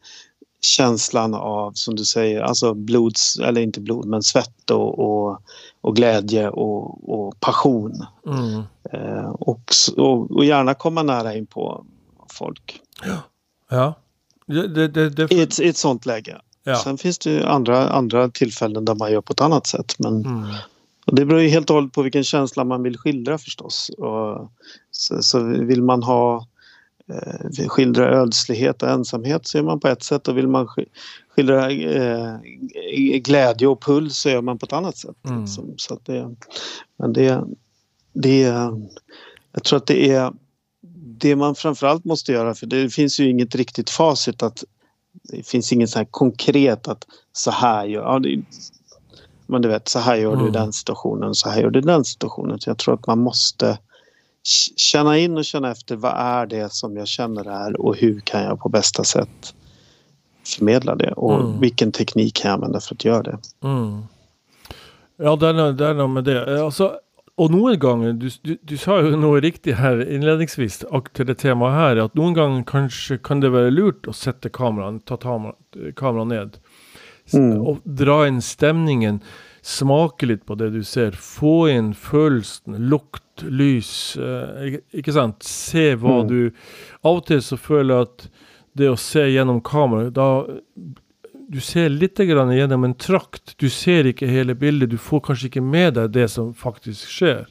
känslan 0.62 1.34
av, 1.34 1.72
som 1.74 1.96
du 1.96 2.06
säger, 2.06 2.42
alltså 2.42 2.74
blods, 2.74 3.40
eller 3.40 3.62
inte 3.62 3.82
blod, 3.82 4.06
men 4.06 4.24
svett 4.24 4.72
och, 4.72 5.00
och, 5.00 5.42
och 5.82 5.96
glädje 5.96 6.50
och, 6.50 7.10
och 7.10 7.40
passion. 7.40 8.06
Mm. 8.28 8.64
Eh, 8.94 9.30
och, 9.30 9.62
och, 9.98 10.32
och, 10.32 10.46
gärna 10.46 10.74
komma 10.74 11.04
nära 11.04 11.36
in 11.36 11.46
på 11.46 11.86
folk. 12.34 12.82
Ja. 13.06 13.18
ja. 13.70 13.94
Det, 14.46 14.88
det, 14.88 15.10
det, 15.10 15.32
I, 15.32 15.42
ett, 15.42 15.60
I 15.60 15.68
ett 15.68 15.78
sånt 15.78 16.06
läge. 16.06 16.42
Ja. 16.64 16.76
Sen 16.76 16.98
finns 16.98 17.20
det 17.20 17.48
andra, 17.48 17.90
andra 17.90 18.30
tillfällen 18.30 18.86
där 18.86 18.96
man 18.96 19.12
gör 19.12 19.22
på 19.22 19.34
ett 19.34 19.42
annat 19.42 19.68
sätt. 19.68 19.96
Men 20.00 20.26
mm. 20.26 20.50
det 21.06 21.26
beror 21.26 21.42
ju 21.42 21.48
helt 21.48 21.70
och 21.70 21.76
hållet 21.76 21.94
på 21.94 22.02
vilken 22.02 22.24
känsla 22.24 22.64
man 22.64 22.84
vill 22.84 22.98
skildra 22.98 23.38
förstås. 23.38 23.92
Och 23.98 24.52
så, 24.92 25.24
så 25.24 25.44
vill 25.44 25.84
man 25.84 26.04
ha 26.04 26.48
eh, 27.08 27.68
skildra 27.68 28.10
ödslighet 28.10 28.84
och 28.84 28.90
ensamhet 28.90 29.48
så 29.48 29.58
gör 29.58 29.66
man 29.66 29.80
på 29.80 29.88
ett 29.88 30.04
sätt 30.04 30.28
och 30.28 30.38
vill 30.38 30.48
man 30.48 30.68
skildra 31.36 31.72
eh, 31.72 32.38
glädje 33.18 33.68
och 33.68 33.84
puls 33.84 34.18
så 34.18 34.30
gör 34.30 34.42
man 34.42 34.58
på 34.58 34.66
ett 34.66 34.74
annat 34.74 34.98
sätt. 34.98 35.26
Mm. 35.26 35.42
Liksom. 35.42 35.74
Så 35.78 36.00
det, 36.04 36.36
men 36.98 37.14
det, 37.14 37.44
det, 38.14 38.42
jag 39.52 39.64
tror 39.64 39.78
att 39.78 39.88
det 39.88 40.12
är 40.12 40.32
det 41.22 41.36
man 41.36 41.56
framförallt 41.56 42.06
måste 42.06 42.32
göra 42.32 42.56
för 42.56 42.66
det 42.68 42.90
finns 42.90 43.20
ju 43.20 43.30
inget 43.30 43.56
riktigt 43.56 43.90
facit 43.90 44.44
att 44.44 44.64
det 45.24 45.48
finns 45.48 45.74
inget 45.74 45.90
så 45.90 46.00
här 46.00 46.06
konkret 46.06 46.88
att 46.88 47.06
så 47.34 47.52
här 47.52 47.86
gör 47.86 48.02
ja, 48.02 48.20
det, 48.20 48.42
men 49.48 49.62
du 49.62 49.68
vet, 49.68 49.88
så 49.88 50.00
här 50.00 50.16
gör 50.16 50.36
du 50.36 50.42
mm. 50.42 50.52
den 50.52 50.74
situationen, 50.74 51.36
så 51.36 51.50
här 51.50 51.62
gör 51.62 51.70
du 51.70 51.82
den 51.82 52.06
situationen. 52.06 52.60
Så 52.60 52.70
jag 52.70 52.78
tror 52.78 52.94
att 52.94 53.08
man 53.08 53.20
måste 53.20 53.78
känna 54.76 55.18
in 55.18 55.38
och 55.38 55.46
känna 55.46 55.72
efter 55.72 55.96
vad 55.96 56.14
är 56.14 56.46
det 56.46 56.74
som 56.74 56.98
jag 56.98 57.08
känner 57.08 57.44
här 57.44 57.82
och 57.82 57.96
hur 57.96 58.20
kan 58.20 58.44
jag 58.44 58.60
på 58.60 58.70
bästa 58.70 59.04
sätt 59.04 59.54
förmedla 60.46 60.96
det 60.96 61.12
och 61.12 61.40
mm. 61.40 61.60
vilken 61.60 61.92
teknik 61.92 62.36
kan 62.36 62.50
jag 62.50 62.56
använda 62.56 62.80
för 62.80 62.96
att 62.96 63.06
göra 63.06 63.24
det. 63.24 63.38
Mm. 63.64 64.04
Ja, 65.18 65.34
är, 65.34 65.82
är 65.82 65.94
nog 65.94 66.10
med 66.10 66.24
det. 66.24 66.66
Alltså, 66.66 67.00
og 67.40 67.54
noen 67.54 67.80
ganger, 67.80 68.14
du, 68.20 68.28
du, 68.44 68.56
du, 68.68 68.76
sa 68.78 69.00
jo 69.02 69.16
noe 69.20 69.40
riktig 69.44 69.78
her 69.80 70.02
innledningsvis 70.04 70.82
til 71.16 71.28
det 71.30 71.38
temaet 71.42 71.78
her, 71.78 72.02
at 72.04 72.18
noen 72.20 72.36
ganger 72.38 72.66
kanskje 72.68 73.18
kan 73.24 73.44
det 73.44 73.54
være 73.54 73.72
lurt 73.74 74.10
å 74.10 74.16
sette 74.16 74.52
kameraet, 74.54 75.06
ta 75.08 75.18
kameraet 75.18 76.28
ned. 76.28 76.60
Mm. 77.34 77.62
Och 77.62 77.78
dra 77.84 78.28
in 78.28 78.42
stämningen. 78.42 79.20
Smake 79.62 80.26
litt 80.26 80.46
på 80.46 80.56
det 80.56 80.70
du 80.70 80.84
ser. 80.84 81.12
Få 81.12 81.70
inn 81.70 81.94
følelsen, 81.94 82.90
lukt, 82.90 83.44
lys. 83.44 84.18
Eh, 84.18 84.80
ikke 84.98 85.14
sant? 85.14 85.46
Se 85.46 85.94
hva 85.96 86.22
mm. 86.24 86.32
du 86.32 86.40
Av 87.06 87.20
og 87.20 87.28
til 87.30 87.44
så 87.46 87.60
føler 87.62 87.94
jeg 87.94 88.10
at 88.10 88.26
det 88.82 88.90
å 88.90 88.98
se 89.00 89.28
gjennom 89.28 89.60
kameraet 89.62 90.16
da 90.16 90.28
du 91.52 91.60
ser 91.62 91.90
litt 91.90 92.20
gjennom 92.20 92.84
en 92.84 92.94
trakt. 92.96 93.54
Du 93.58 93.70
ser 93.70 94.08
ikke 94.08 94.30
hele 94.30 94.56
bildet. 94.56 94.90
Du 94.90 94.98
får 94.98 95.20
kanskje 95.28 95.50
ikke 95.50 95.64
med 95.64 95.98
deg 95.98 96.14
det 96.16 96.30
som 96.32 96.54
faktisk 96.56 97.10
skjer. 97.12 97.48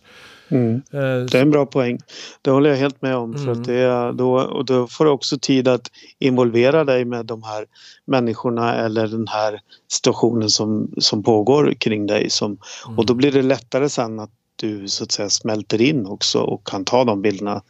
Mm. 0.51 0.83
Eh, 0.93 1.27
det 1.31 1.35
är 1.35 1.43
en 1.43 1.51
bra 1.51 1.67
poäng. 1.67 1.99
Det 2.43 2.51
håller 2.51 2.71
jag 2.71 2.77
helt 2.77 3.03
med 3.03 3.17
om. 3.17 3.35
Mm. 3.35 3.45
För 3.45 3.53
att 3.53 3.65
det 3.65 4.13
då, 4.13 4.41
och 4.41 4.65
då 4.65 4.87
får 4.87 5.05
du 5.05 5.11
också 5.11 5.39
tid 5.39 5.69
att 5.69 5.91
involvera 6.19 6.85
dig 6.85 7.05
med 7.05 7.27
de 7.27 7.43
här 7.43 7.67
människorna 8.07 8.75
eller 8.75 9.09
den 9.09 9.29
här 9.29 9.61
situationen 9.89 10.51
som, 10.51 10.91
som 10.99 11.23
pågår 11.23 11.75
kring 11.79 12.07
dig. 12.07 12.31
Som, 12.31 12.59
mm. 12.87 12.99
Och 12.99 13.07
då 13.07 13.15
blir 13.15 13.33
det 13.33 13.43
lättare 13.43 13.89
sen 13.89 14.21
att 14.21 14.31
du 14.57 14.89
så 14.89 15.05
att 15.05 15.13
säga 15.13 15.31
smälter 15.31 15.81
in 15.81 16.07
också 16.07 16.41
och 16.41 16.67
kan 16.67 16.85
ta 16.85 17.05
de 17.05 17.23
bilderna 17.23 17.63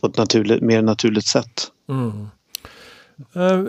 på 0.00 0.06
ett 0.06 0.16
naturligt, 0.16 0.62
mer 0.62 0.82
naturligt 0.82 1.26
sätt. 1.26 1.70
Mm. 1.88 2.28
Eh, 3.14 3.60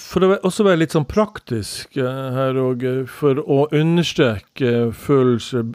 for 0.00 0.24
å 0.24 0.30
også 0.48 0.64
være 0.64 0.80
litt 0.80 0.94
sånn 0.94 1.06
praktisk 1.08 1.98
eh, 2.00 2.28
her, 2.36 2.56
og 2.60 2.84
for 3.12 3.40
å 3.42 3.64
understreke 3.74 4.90
følelser. 4.96 5.66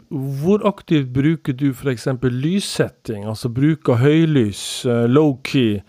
Hvor 0.42 0.64
aktivt 0.68 1.12
bruker 1.14 1.54
du 1.54 1.68
f.eks. 1.70 2.08
lyssetting? 2.26 3.28
Altså 3.30 3.52
bruk 3.54 3.92
av 3.92 4.02
høylys, 4.02 4.64
eh, 4.86 5.06
low-key, 5.10 5.80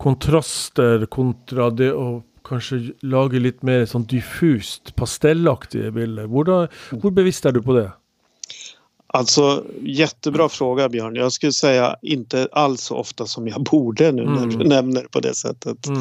kontraster 0.00 1.04
kontra 1.12 1.68
det 1.74 1.92
å 1.92 2.22
kanskje 2.48 2.94
lage 3.04 3.40
litt 3.42 3.60
mer 3.66 3.84
sånn 3.84 4.06
diffust, 4.08 4.94
pastellaktige 4.96 5.90
bilder. 5.92 6.30
Da, 6.48 6.60
hvor 7.02 7.12
bevisst 7.12 7.44
er 7.44 7.58
du 7.58 7.60
på 7.64 7.76
det? 7.76 7.90
Alltså 9.08 9.64
jättebra 9.82 10.48
fråga 10.48 10.88
Björn. 10.88 11.16
Jag 11.16 11.32
skulle 11.32 11.52
säga 11.52 11.96
inte 12.02 12.48
alls 12.52 12.82
så 12.82 12.96
ofta 12.96 13.26
som 13.26 13.48
jag 13.48 13.62
borde 13.62 14.12
nu 14.12 14.22
mm. 14.22 14.34
när 14.34 14.46
du 14.46 14.68
nämner 14.68 15.02
på 15.02 15.20
det 15.20 15.34
sättet. 15.34 15.86
Mm. 15.86 16.00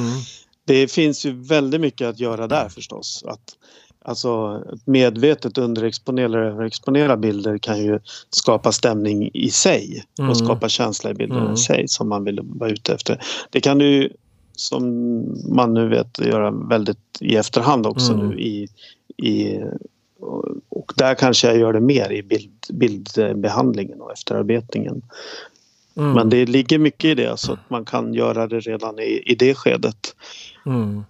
Det 0.67 0.91
finns 0.91 1.25
ju 1.25 1.31
väldigt 1.31 1.81
mycket 1.81 2.07
att 2.07 2.19
göra 2.19 2.47
där 2.47 2.69
förstås. 2.69 3.23
Att, 3.27 3.55
alltså 4.01 4.63
medvetet 4.85 5.57
underexponera 5.57 6.25
eller 6.25 6.37
överexponera 6.37 7.17
bilder 7.17 7.57
kan 7.57 7.83
ju 7.83 7.99
skapa 8.29 8.71
stämning 8.71 9.29
i 9.33 9.49
sig 9.49 10.05
mm. 10.19 10.29
och 10.29 10.37
skapa 10.37 10.69
känsla 10.69 11.09
i 11.09 11.13
bilden 11.13 11.41
mm. 11.41 11.53
i 11.53 11.57
sig 11.57 11.87
som 11.87 12.09
man 12.09 12.23
vill 12.23 12.39
vara 12.43 12.69
ute 12.69 12.93
efter. 12.93 13.23
Det 13.49 13.61
kan 13.61 13.77
du 13.77 14.13
som 14.55 14.83
man 15.55 15.73
nu 15.73 15.87
vet 15.87 16.19
göra 16.19 16.51
väldigt 16.51 16.97
i 17.19 17.35
efterhand 17.35 17.85
också 17.85 18.13
mm. 18.13 18.27
nu 18.27 18.39
i, 18.39 18.67
i 19.17 19.59
och 20.69 20.93
där 20.95 21.15
kanske 21.15 21.47
jag 21.47 21.57
gör 21.57 21.73
det 21.73 21.81
mer 21.81 22.11
i 22.11 22.23
bild, 22.23 22.51
bildbehandlingen 22.69 24.01
och 24.01 24.13
efterarbetningen. 24.13 25.01
Mm. 25.97 26.13
Men 26.13 26.29
det 26.29 26.45
ligger 26.45 26.79
mycket 26.79 27.05
i 27.05 27.15
det 27.15 27.37
så 27.37 27.53
att 27.53 27.69
man 27.69 27.85
kan 27.85 28.13
göra 28.13 28.47
det 28.47 28.59
redan 28.59 28.99
i, 28.99 29.23
i 29.25 29.35
det 29.35 29.55
skedet. 29.55 30.15
Mm. 30.67 31.05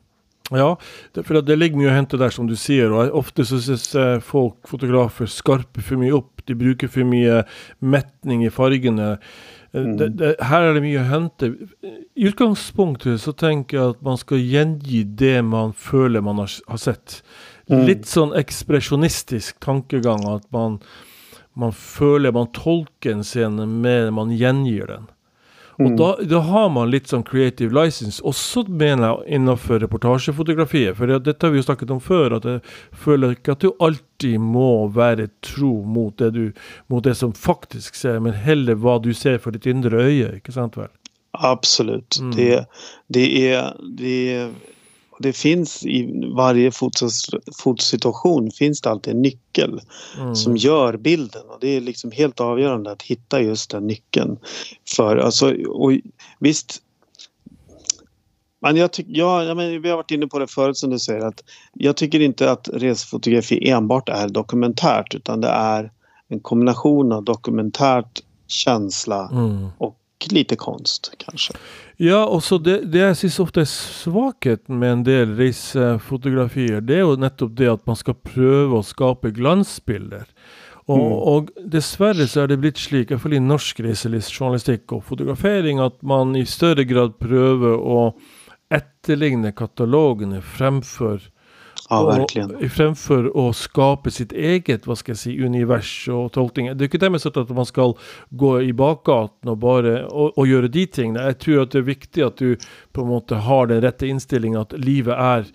Ja, 0.49 0.77
for 1.25 1.41
det 1.43 1.57
ligger 1.57 1.79
mye 1.79 1.91
å 1.91 1.97
hente 1.97 2.19
der, 2.19 2.31
som 2.31 2.47
du 2.47 2.55
sier. 2.55 2.93
og 2.93 3.15
Ofte 3.19 3.43
så 3.47 3.59
syns 3.59 3.89
folk, 4.23 4.61
fotografer, 4.69 5.27
skarper 5.27 5.83
for 5.83 5.99
mye 5.99 6.15
opp. 6.15 6.45
De 6.47 6.55
bruker 6.55 6.87
for 6.91 7.07
mye 7.07 7.41
metning 7.83 8.45
i 8.47 8.51
fargene. 8.53 9.17
Eh, 9.73 9.81
mm. 9.83 9.97
Det, 9.99 10.07
det, 10.19 10.31
her 10.47 10.69
er 10.69 10.77
det 10.77 10.83
mye 10.85 11.01
å 11.01 11.09
hente. 11.09 11.51
I 12.15 12.29
utgangspunktet 12.29 13.19
så 13.23 13.35
tenker 13.35 13.79
jeg 13.79 13.95
at 13.95 14.05
man 14.07 14.19
skal 14.21 14.39
gjengi 14.39 15.03
det 15.19 15.41
man 15.43 15.75
føler 15.75 16.23
man 16.23 16.39
har, 16.43 16.55
har 16.71 16.81
sett. 16.81 17.19
Mm. 17.67 17.83
Litt 17.89 18.07
sånn 18.07 18.31
ekspresjonistisk 18.39 19.59
tankegang. 19.63 20.23
At 20.31 20.47
man, 20.55 20.79
man 21.59 21.75
føler 21.75 22.35
man 22.35 22.53
tolker 22.55 23.17
en 23.17 23.27
scene 23.27 23.67
mer 23.67 24.13
man 24.15 24.31
gjengir 24.31 24.87
den. 24.93 25.11
Mm. 25.79 25.95
da, 25.97 26.15
da, 26.25 26.39
har 26.41 26.69
man 26.73 26.89
litt 26.89 27.09
sånn 27.11 27.25
creative 27.25 27.75
license, 27.75 28.17
også 28.25 28.63
mener 28.65 29.11
jeg 29.11 29.37
innenfor 29.37 29.81
reportasjefotografiet. 29.83 30.97
For 30.97 31.11
dette 31.21 31.45
har 31.45 31.53
vi 31.53 31.61
jo 31.61 31.67
snakket 31.67 31.93
om 31.93 32.01
før, 32.01 32.39
at 32.39 32.47
jeg 32.49 32.63
føler 33.05 33.35
ikke 33.35 33.53
at 33.53 33.65
du 33.65 33.69
alltid 33.85 34.41
må 34.41 34.87
være 34.95 35.29
tro 35.45 35.73
mot 35.85 36.17
det, 36.17 36.31
du, 36.33 36.71
mot 36.89 37.05
det 37.05 37.13
som 37.19 37.35
faktisk 37.37 37.99
ser, 37.99 38.17
men 38.25 38.33
heller 38.33 38.79
hva 38.81 38.97
du 39.03 39.11
ser 39.13 39.37
for 39.43 39.53
ditt 39.53 39.69
indre 39.69 40.01
øye. 40.07 40.39
ikke 40.39 40.55
sant 40.55 40.79
vel? 40.79 40.89
Absolut. 41.37 42.17
Mm. 42.21 42.33
Det, 42.33 42.65
det, 43.13 43.27
är, 43.51 43.77
det 43.97 44.49
det 45.19 45.33
finns 45.33 45.85
i 45.85 46.29
varje 46.35 46.71
fotosituation 47.61 48.51
finns 48.51 48.81
det 48.81 48.89
alltid 48.89 49.13
en 49.13 49.21
nyckel 49.21 49.81
mm. 50.17 50.35
som 50.35 50.57
gör 50.57 50.97
bilden 50.97 51.49
och 51.49 51.57
det 51.61 51.67
är 51.67 51.81
liksom 51.81 52.11
helt 52.11 52.39
avgörande 52.39 52.91
att 52.91 53.01
hitta 53.01 53.41
just 53.41 53.71
den 53.71 53.87
nyckeln. 53.87 54.39
För 54.95 55.17
alltså, 55.17 55.53
och 55.67 55.91
visst 56.39 56.81
men 58.59 58.75
jag 58.75 58.91
tyck, 58.91 59.05
ja, 59.09 59.43
ja, 59.43 59.55
men 59.55 59.81
vi 59.81 59.89
har 59.89 59.97
varit 59.97 60.11
inne 60.11 60.27
på 60.27 60.39
det 60.39 60.47
förut 60.47 60.77
som 60.77 60.89
du 60.89 60.99
säger 60.99 61.25
att 61.25 61.43
jag 61.73 61.97
tycker 61.97 62.19
inte 62.19 62.51
att 62.51 62.69
resfotografi 62.73 63.69
enbart 63.69 64.09
är 64.09 64.29
dokumentärt 64.29 65.15
utan 65.15 65.41
det 65.41 65.47
är 65.47 65.91
en 66.27 66.39
kombination 66.39 67.11
av 67.11 67.23
dokumentärt, 67.23 68.23
känsla 68.47 69.29
mm. 69.31 69.67
och 69.77 69.97
lite 70.31 70.55
konst 70.55 71.11
kanske. 71.21 71.53
Ja, 72.01 72.23
og 72.25 72.43
så 72.43 72.57
det, 72.61 72.79
det 72.91 73.01
jeg 73.03 73.17
syns 73.21 73.39
ofte 73.43 73.63
er 73.63 73.69
svakheten 73.71 74.79
med 74.81 74.91
en 74.91 75.03
del 75.07 75.35
reisefotografier, 75.37 76.81
det 76.81 76.99
er 76.99 77.05
jo 77.05 77.19
nettopp 77.21 77.53
det 77.57 77.69
at 77.71 77.85
man 77.89 77.99
skal 77.99 78.17
prøve 78.21 78.79
å 78.79 78.85
skape 78.85 79.33
glansbilder. 79.37 80.25
Mm. 80.87 81.01
og 81.03 81.49
dessverre 81.67 82.23
så 82.31 82.45
er 82.45 82.53
det 82.53 82.61
blitt 82.63 82.77
slik, 82.79 83.09
iallfall 83.11 83.33
i 83.35 83.41
norsk 83.43 83.81
reiselivsjournalistikk 83.83 84.93
og 84.95 85.01
fotografering, 85.09 85.81
at 85.83 85.97
man 85.99 86.31
i 86.39 86.45
større 86.47 86.85
grad 86.87 87.17
prøver 87.19 87.75
å 87.75 88.13
etterligne 88.71 89.51
katalogene 89.51 90.39
fremfor 90.39 91.27
Ja, 91.89 92.05
verkligen. 92.05 92.55
Och, 92.55 92.71
framför 92.71 93.49
att 93.49 93.55
skapa 93.55 94.09
sitt 94.09 94.31
eget 94.31 94.87
vad 94.87 94.97
ska 94.97 95.09
jag 95.09 95.19
säga, 95.19 95.45
univers 95.45 96.09
och 96.09 96.31
tolkning. 96.31 96.65
Det 96.65 96.83
är 96.83 96.85
inte 96.85 96.97
därmed 96.97 97.21
så 97.21 97.29
att 97.29 97.49
man 97.49 97.65
ska 97.65 97.93
gå 98.29 98.61
i 98.61 98.73
bakgaten 98.73 99.49
och 99.49 99.57
bara 99.57 100.07
och, 100.07 100.37
och 100.37 100.47
göra 100.47 100.67
de 100.67 100.87
tingene. 100.87 101.23
Jag 101.23 101.39
tror 101.39 101.61
att 101.61 101.71
det 101.71 101.77
är 101.77 101.81
viktigt 101.81 102.23
att 102.23 102.37
du 102.37 102.57
på 102.91 103.01
en 103.01 103.07
måte 103.07 103.35
har 103.35 103.67
den 103.67 103.81
rätta 103.81 104.05
inställningen 104.05 104.59
att 104.59 104.73
livet 104.73 105.15
är 105.17 105.45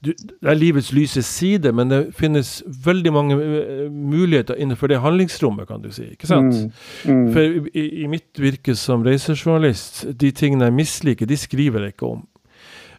du, 0.00 0.12
det 0.42 0.50
er 0.50 0.54
livets 0.54 0.92
lyse 0.92 1.22
side, 1.22 1.72
men 1.72 1.88
det 1.88 2.12
finnes 2.16 2.62
veldig 2.84 3.12
mange 3.12 3.36
uh, 3.36 3.90
muligheter 3.90 4.54
innenfor 4.54 4.86
det 4.86 4.98
handlingsrommet, 4.98 5.68
kan 5.68 5.82
du 5.82 5.90
sant? 5.92 6.54
Mm, 6.54 6.72
mm. 7.04 7.32
For 7.32 7.40
i, 7.76 8.02
i, 8.02 8.06
mitt 8.06 8.38
virke 8.38 8.76
som 8.76 9.04
reisejournalist, 9.04 10.04
de 10.20 10.30
tingene 10.30 10.64
jeg 10.64 10.76
misliker, 10.76 11.26
de 11.26 11.36
skriver 11.36 11.80
jeg 11.80 11.94
ikke 11.94 12.06
om. 12.06 12.26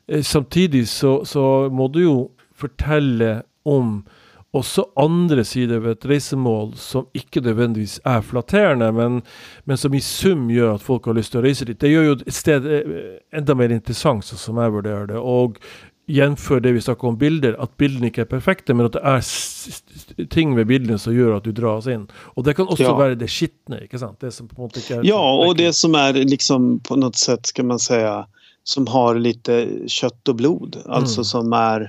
Eh, 0.07 0.23
samtidig 0.23 0.87
så, 0.87 1.25
så 1.25 1.69
må 1.69 1.87
du 1.87 1.99
jo 2.01 2.15
fortelle 2.61 3.39
om 3.67 4.01
også 4.57 4.83
andre 4.99 5.45
sider 5.47 5.79
ved 5.79 5.95
et 5.95 6.07
reisemål 6.11 6.73
som 6.79 7.05
ikke 7.15 7.43
nødvendigvis 7.43 8.01
er 8.05 8.19
flatterende, 8.21 8.89
men, 8.91 9.21
men, 9.65 9.77
som 9.79 9.93
i 9.95 10.01
sum 10.03 10.49
gjør 10.51 10.73
at 10.75 10.83
folk 10.83 11.07
har 11.07 11.15
lyst 11.15 11.31
til 11.31 11.39
å 11.39 11.45
reise 11.45 11.67
dit. 11.67 11.79
Det 11.79 11.91
gjør 11.91 12.09
jo 12.09 12.17
et 12.17 12.35
sted 12.35 12.67
eh, 12.67 12.97
enda 13.37 13.55
mer 13.55 13.71
interessant, 13.71 14.27
sånn 14.27 14.41
som 14.41 14.59
jeg 14.59 14.73
vurderer 14.75 15.07
det. 15.13 15.21
Og 15.21 15.61
gjenfør 16.11 16.59
det 16.65 16.73
vi 16.75 16.83
snakker 16.83 17.07
om 17.07 17.15
bilder, 17.21 17.55
at 17.63 17.71
bildene 17.79 18.09
ikke 18.11 18.25
er 18.25 18.31
perfekte, 18.33 18.75
men 18.75 18.89
at 18.89 18.97
det 18.97 19.05
er 19.07 20.27
ting 20.35 20.51
ved 20.57 20.67
bildene 20.67 20.99
som 20.99 21.15
gjør 21.15 21.37
at 21.37 21.47
du 21.47 21.55
dras 21.55 21.87
inn. 21.87 22.03
Og 22.35 22.43
det 22.43 22.57
kan 22.59 22.67
også 22.67 22.89
ja. 22.89 22.97
være 22.97 23.19
det 23.21 23.31
skitne, 23.31 23.85
ikke 23.85 24.01
sant? 24.01 24.19
Det 24.19 24.33
som 24.35 24.51
på 24.51 24.57
en 24.57 24.67
måte 24.67 24.83
ikke 24.83 24.99
er 24.99 25.07
Ja, 25.07 25.21
og 25.21 25.55
det 25.61 25.71
som 25.79 25.95
er 25.95 26.19
liksom 26.27 26.73
på 26.83 26.99
noe 26.99 27.15
sett, 27.15 27.53
skal 27.53 27.71
man 27.71 27.79
si, 27.79 28.01
som 28.67 28.91
har 28.91 29.15
litt 29.21 29.47
kjøtt 29.47 30.33
og 30.33 30.43
blod. 30.43 30.81
Altså 30.91 31.23
mm. 31.23 31.29
som 31.31 31.55
er 31.55 31.87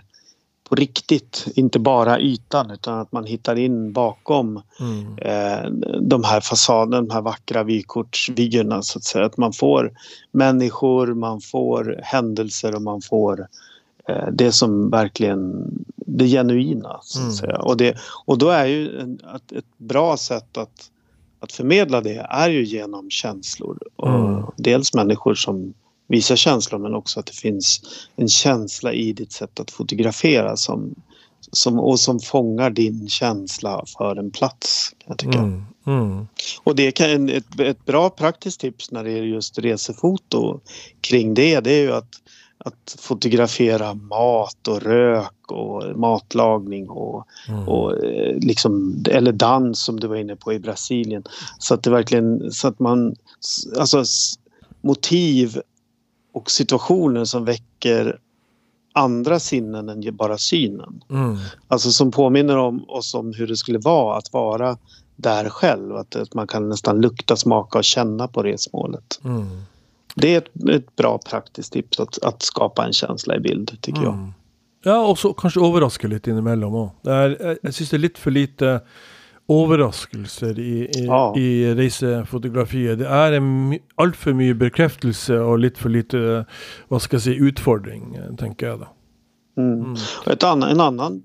på 0.73 0.77
riktigt, 0.77 1.47
inte 1.55 1.79
bara 1.79 2.21
ytan 2.21 2.71
utan 2.71 2.99
att 2.99 3.13
man 3.13 3.25
hittar 3.25 3.59
in 3.59 3.93
bakom 3.93 4.63
mm. 4.81 5.19
eh, 5.19 5.71
de 6.01 6.25
här 6.25 6.41
fasaderna, 6.41 7.03
de 7.03 7.11
här 7.11 7.23
vackra 7.23 7.63
vykortsvyerna 7.63 8.83
så 8.83 8.99
att 8.99 9.05
säga. 9.05 9.25
Att 9.25 9.37
man 9.37 9.53
får 9.53 9.93
människor, 10.31 11.15
man 11.15 11.41
får 11.41 12.01
händelser 12.03 12.75
och 12.75 12.83
man 12.83 13.03
får 13.03 13.47
eh, 14.09 14.27
det 14.33 14.53
som 14.53 14.91
verkligen 14.91 15.71
det 15.97 16.27
genuina. 16.27 16.99
Så 17.03 17.19
att 17.19 17.23
mm. 17.23 17.35
säga. 17.35 17.59
Och, 17.59 17.77
det, 17.77 17.97
och 18.27 18.39
då 18.39 18.49
är 18.49 18.67
ju 18.67 19.01
en, 19.01 19.21
ett, 19.35 19.53
ett 19.53 19.79
bra 19.79 20.17
sätt 20.17 20.59
att, 20.59 20.91
att 21.41 21.53
förmedla 21.53 22.01
det 22.01 22.27
är 22.31 22.49
ju 22.49 22.65
genom 22.65 23.11
känslor. 23.11 23.79
Och 23.97 24.09
mm. 24.09 24.45
Dels 24.57 24.95
människor 24.95 25.35
som 25.35 25.75
visa 26.07 26.37
känslor 26.37 26.79
men 26.79 26.95
också 26.95 27.21
att 27.21 27.27
det 27.27 27.37
finns 27.37 27.81
en 28.17 28.29
känsla 28.29 28.93
i 28.93 29.13
ditt 29.13 29.33
sätt 29.33 29.61
att 29.61 29.71
fotografera 29.71 30.57
som, 30.57 30.95
som, 31.53 31.79
och 31.79 32.01
som 32.01 32.21
fångar 32.21 32.71
din 32.71 33.09
känsla 33.09 33.85
för 33.99 34.17
en 34.17 34.31
plats. 34.31 34.95
Jag 35.07 35.19
tycka. 35.19 35.39
Mm, 35.39 35.65
mm. 35.87 36.27
Och 36.63 36.77
det 36.77 36.93
kan, 36.93 37.29
ett, 37.29 37.61
ett 37.61 37.85
bra 37.85 38.11
praktiskt 38.11 38.61
tips 38.61 38.91
när 38.91 39.05
det 39.05 39.11
är 39.11 39.23
just 39.23 39.59
resefoto 39.59 40.61
kring 41.01 41.35
det, 41.35 41.61
det 41.61 41.73
är 41.73 41.83
ju 41.83 41.93
att 41.93 42.23
att 42.65 42.97
fotografera 42.99 43.95
mat 43.95 44.69
och 44.69 44.83
rök 44.83 45.51
och 45.53 45.99
matlagning 45.99 46.91
och, 46.91 47.27
mm. 47.49 47.69
och 47.69 48.05
eh, 48.05 48.37
liksom, 48.37 49.05
eller 49.11 49.33
dans 49.33 49.83
som 49.83 50.01
du 50.01 50.07
var 50.07 50.17
inne 50.17 50.37
på 50.37 50.53
i 50.53 50.59
Brasilien. 50.59 51.25
Så 51.59 51.75
att 51.75 51.83
det 51.83 51.91
verkligen, 51.91 52.53
så 52.53 52.69
att 52.69 52.79
man, 52.79 53.17
alltså 53.79 54.05
motiv 54.81 55.61
och 56.33 56.51
situationer 56.51 57.25
som 57.25 57.45
väcker 57.45 58.19
andra 58.93 59.39
sinnen 59.41 59.89
än 59.89 60.17
bara 60.17 60.39
synen. 60.39 61.05
Mm. 61.11 61.37
Alltså 61.69 61.91
som 61.91 62.11
påminner 62.11 62.57
om 62.57 62.85
oss 62.89 63.15
om 63.15 63.33
hur 63.33 63.47
det 63.47 63.57
skulle 63.57 63.79
vara 63.79 64.19
att 64.19 64.33
vara 64.33 64.77
där 65.17 65.49
själv. 65.49 65.97
Att, 65.97 66.17
att 66.17 66.35
man 66.35 66.47
kan 66.47 66.69
nästan 66.69 67.01
lukta, 67.01 67.37
smaka 67.37 67.79
och 67.79 67.85
känna 67.85 68.29
på 68.29 68.43
resmålet. 68.43 69.21
Mm. 69.25 69.63
Det 70.15 70.35
är 70.35 70.39
ett, 70.39 70.69
ett, 70.71 70.97
bra 70.97 71.19
praktiskt 71.19 71.73
tips 71.73 72.01
att, 72.01 72.25
att, 72.25 72.43
skapa 72.43 72.87
en 72.87 72.93
känsla 72.93 73.37
i 73.37 73.41
bild 73.41 73.79
tycker 73.81 74.03
mm. 74.03 74.11
jag. 74.13 74.33
Ja, 74.85 75.07
och 75.07 75.19
så 75.19 75.33
kanske 75.33 75.61
överraska 75.61 76.09
lite 76.09 76.31
inemellan 76.31 76.75
också. 76.75 77.11
Jag 77.63 77.75
syns 77.75 77.91
det 77.91 77.97
är 77.97 77.99
lite 77.99 78.21
för 78.21 78.31
lite 78.31 78.81
överraskelser 79.53 80.59
i, 80.59 80.85
i, 80.85 81.07
ja. 81.07 81.37
i 81.37 81.75
resefotografier. 81.75 82.97
Det 82.97 83.09
är 83.09 83.33
en, 83.33 83.79
allt 83.95 84.17
för 84.17 84.33
mycket 84.33 84.57
bekräftelse 84.57 85.39
och 85.39 85.59
lite 85.59 85.81
för 85.81 85.89
lite, 85.89 86.47
vad 86.89 87.03
ska 87.03 87.15
jag 87.15 87.23
säga, 87.23 87.37
utfordring, 87.37 88.19
tänker 88.39 88.67
jag 88.67 88.79
då. 88.79 88.89
Mm. 89.57 89.81
Mm. 89.81 89.97
Ett 90.27 90.43
annan, 90.43 90.71
en 90.71 90.81
annan, 90.81 91.23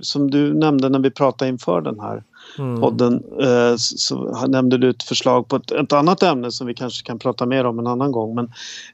som 0.00 0.30
du 0.30 0.54
nämnde 0.54 0.88
när 0.88 0.98
vi 0.98 1.10
pratade 1.10 1.48
inför 1.48 1.80
den 1.80 2.00
här 2.00 2.22
mm. 2.58 2.80
podden, 2.80 3.22
eh, 3.40 3.74
så 3.76 4.46
nämnde 4.46 4.78
du 4.78 4.90
ett 4.90 5.02
förslag 5.02 5.48
på 5.48 5.56
ett, 5.56 5.70
ett, 5.70 5.92
annat 5.92 6.22
ämne 6.22 6.52
som 6.52 6.66
vi 6.66 6.74
kanske 6.74 7.06
kan 7.06 7.18
prata 7.18 7.46
mer 7.46 7.64
om 7.64 7.78
en 7.78 7.86
annan 7.86 8.12
gång. 8.12 8.34
Men 8.34 8.52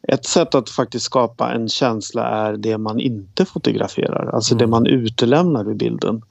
ett 0.08 0.24
sätt 0.24 0.54
att 0.54 0.70
faktiskt 0.70 1.04
skapa 1.04 1.52
en 1.52 1.68
känsla 1.68 2.28
är 2.28 2.56
det 2.56 2.78
man 2.78 3.00
inte 3.00 3.44
fotograferar, 3.44 4.30
alltså 4.34 4.54
det 4.54 4.64
mm. 4.64 4.70
man 4.70 4.86
utelämnar 4.86 5.70
ur 5.70 5.74
bilden. 5.74 6.22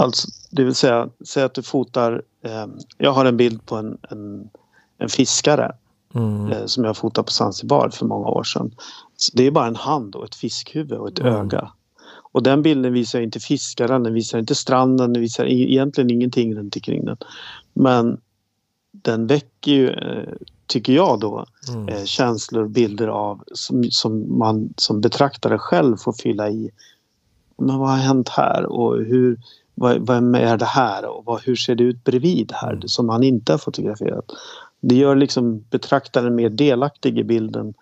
Alltså, 0.00 0.28
det 0.50 0.64
vill 0.64 0.74
säga, 0.74 1.08
säg 1.24 1.42
att 1.42 1.54
du 1.54 1.62
fotar... 1.62 2.22
Eh, 2.42 2.66
jag 2.98 3.12
har 3.12 3.24
en 3.24 3.36
bild 3.36 3.66
på 3.66 3.76
en, 3.76 3.98
en, 4.10 4.50
en 4.98 5.08
fiskare 5.08 5.72
mm. 6.14 6.52
eh, 6.52 6.66
som 6.66 6.84
jag 6.84 6.96
fotade 6.96 7.24
på 7.26 7.32
Zanzibar 7.32 7.88
för 7.88 8.06
många 8.06 8.28
år 8.28 8.44
sedan. 8.44 8.74
Så 9.16 9.32
det 9.34 9.46
är 9.46 9.50
bara 9.50 9.66
en 9.66 9.76
hand 9.76 10.14
och 10.14 10.24
ett 10.24 10.34
fiskhuvud 10.34 10.98
och 10.98 11.08
ett 11.08 11.18
mm. 11.18 11.34
öga. 11.34 11.72
Och 12.32 12.42
den 12.42 12.62
bilden 12.62 12.92
visar 12.92 13.20
inte 13.20 13.40
fiskaren, 13.40 14.02
den 14.02 14.14
visar 14.14 14.38
inte 14.38 14.54
stranden, 14.54 15.12
den 15.12 15.22
visar 15.22 15.44
egentligen 15.44 16.10
ingenting 16.10 16.54
runt 16.54 16.76
omkring 16.76 17.04
den. 17.04 17.16
Men 17.72 18.20
den 18.92 19.26
väcker 19.26 19.72
ju, 19.72 19.90
eh, 19.90 20.34
tycker 20.66 20.92
jag 20.92 21.20
då, 21.20 21.46
mm. 21.68 21.88
eh, 21.88 22.04
känslor 22.04 22.62
och 22.62 22.70
bilder 22.70 23.08
av 23.08 23.44
som, 23.52 23.84
som 23.90 24.38
man 24.38 24.74
som 24.76 25.00
betraktare 25.00 25.58
själv 25.58 25.96
får 25.96 26.12
fylla 26.12 26.50
i. 26.50 26.70
Men 27.56 27.78
vad 27.78 27.88
har 27.88 27.96
hänt 27.96 28.28
här 28.28 28.66
och 28.66 28.96
hur, 28.96 29.40
vem 30.00 30.34
är 30.34 30.56
det 30.56 30.64
här 30.64 31.04
och 31.04 31.24
vad, 31.24 31.42
hur 31.42 31.56
ser 31.56 31.74
det 31.74 31.84
ut 31.84 32.04
bredvid 32.04 32.52
här 32.54 32.72
mm. 32.72 32.88
som 32.88 33.08
han 33.08 33.22
inte 33.22 33.52
har 33.52 33.58
fotograferat. 33.58 34.24
Det 34.80 34.94
gör 34.94 35.16
liksom 35.16 35.64
betraktaren 35.70 36.34
mer 36.34 36.50
delaktig 36.50 37.18
i 37.18 37.24
bilden 37.24 37.74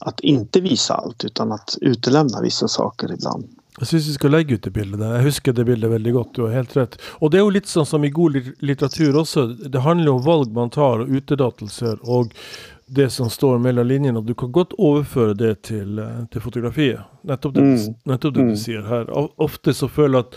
att 0.00 0.20
inte 0.20 0.60
visa 0.60 0.94
allt 0.94 1.24
utan 1.24 1.52
att 1.52 1.78
utelämna 1.80 2.40
vissa 2.40 2.68
saker 2.68 3.12
ibland. 3.12 3.48
Jag 3.78 3.88
syns 3.88 4.08
vi 4.08 4.12
ska 4.12 4.28
lägga 4.28 4.54
ut 4.54 4.62
det 4.62 4.70
bildet 4.70 5.00
där. 5.00 5.14
Jag 5.14 5.22
husker 5.22 5.52
det 5.52 5.64
bildet 5.64 5.90
väldigt 5.90 6.14
gott. 6.14 6.34
Du 6.34 6.42
har 6.42 6.50
helt 6.50 6.76
rätt. 6.76 6.98
Och 7.02 7.30
det 7.30 7.38
är 7.38 7.42
ju 7.42 7.50
lite 7.50 7.68
sånt 7.68 7.88
som 7.88 8.04
i 8.04 8.10
god 8.10 8.36
litteratur 8.58 9.16
också. 9.16 9.46
Det 9.46 9.80
handlar 9.80 10.12
om 10.12 10.22
val 10.22 10.50
man 10.50 10.70
tar 10.70 10.98
och 10.98 11.08
utedatelser 11.08 11.98
och 12.02 12.26
det 12.86 13.10
som 13.10 13.30
står 13.30 13.58
mellan 13.58 13.88
linjerna. 13.88 14.20
Du 14.20 14.34
kan 14.34 14.52
gott 14.52 14.72
överföra 14.78 15.34
det 15.34 15.62
till, 15.62 15.98
eh, 15.98 16.24
till 16.30 16.40
fotografiet. 16.40 17.00
Nettopp 17.22 17.54
det, 17.54 17.60
mm. 17.60 17.94
nettopp 18.02 18.34
det 18.34 18.40
mm. 18.40 18.52
du 18.52 18.56
ser 18.56 18.82
här. 18.82 19.40
Ofta 19.40 19.74
så 19.74 19.88
följer 19.88 20.20
att 20.20 20.26
at 20.26 20.34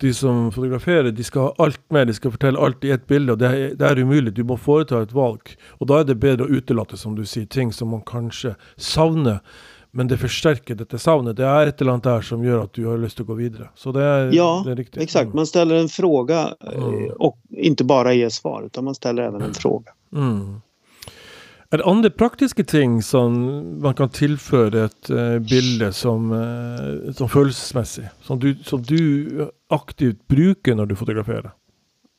de 0.00 0.14
som 0.14 0.52
fotograferer, 0.52 1.10
de 1.10 1.24
skal 1.24 1.42
ha 1.42 1.54
alt 1.58 1.80
med. 1.90 2.06
De 2.06 2.14
skal 2.14 2.30
fortelle 2.30 2.60
alt 2.60 2.84
i 2.84 2.90
ett 2.90 3.06
bilde. 3.06 3.32
og 3.32 3.38
Det 3.38 3.48
er, 3.48 3.74
det 3.74 3.86
er 3.86 3.98
umulig. 3.98 4.34
Du 4.36 4.44
må 4.44 4.56
foreta 4.56 5.02
et 5.02 5.14
valg. 5.14 5.56
Og 5.80 5.88
da 5.88 6.00
er 6.00 6.04
det 6.04 6.20
bedre 6.20 6.44
å 6.46 6.52
utelate, 6.60 6.96
som 7.00 7.16
du 7.16 7.24
sier, 7.24 7.46
ting 7.46 7.72
som 7.72 7.88
man 7.94 8.04
kanskje 8.06 8.54
savner. 8.76 9.40
Men 9.92 10.08
det 10.08 10.18
förstärker 10.18 10.74
detta 10.74 10.98
savnet. 10.98 11.36
Det 11.36 11.46
är 11.46 11.66
ett 11.66 11.80
eller 11.80 11.92
annat 11.92 12.02
där 12.02 12.20
som 12.20 12.44
gör 12.44 12.64
att 12.64 12.72
du 12.72 12.86
har 12.86 12.98
lust 12.98 13.20
att 13.20 13.26
gå 13.26 13.34
vidare. 13.34 13.68
Så 13.74 13.92
det 13.92 14.02
är, 14.02 14.32
ja, 14.32 14.62
det 14.66 14.72
är 14.72 14.76
riktigt. 14.76 15.02
exakt. 15.02 15.24
Mm. 15.24 15.36
Man 15.36 15.46
ställer 15.46 15.74
en 15.74 15.88
fråga 15.88 16.54
mm. 16.76 17.10
och 17.18 17.38
inte 17.48 17.84
bara 17.84 18.12
ger 18.12 18.28
svar 18.28 18.62
utan 18.66 18.84
man 18.84 18.94
ställer 18.94 19.22
även 19.22 19.42
en 19.42 19.54
fråga. 19.54 19.92
Mm. 20.16 20.60
Er 21.72 21.78
det 21.78 21.86
andre 21.86 22.10
praktiske 22.10 22.64
ting 22.64 23.02
som 23.02 23.34
man 23.82 23.94
kan 23.94 24.10
tilføre 24.10 24.88
et 24.88 25.10
uh, 25.10 25.38
bilde 25.38 25.92
som, 25.94 26.32
uh, 26.32 27.12
som 27.14 27.28
følelsesmessig? 27.30 28.08
Som 28.26 28.40
du, 28.42 28.56
som 28.66 28.82
du, 28.82 29.50
aktivt 29.70 30.18
bruker 30.28 30.74
när 30.74 30.86
du 30.86 30.96
fotograferar? 30.96 31.52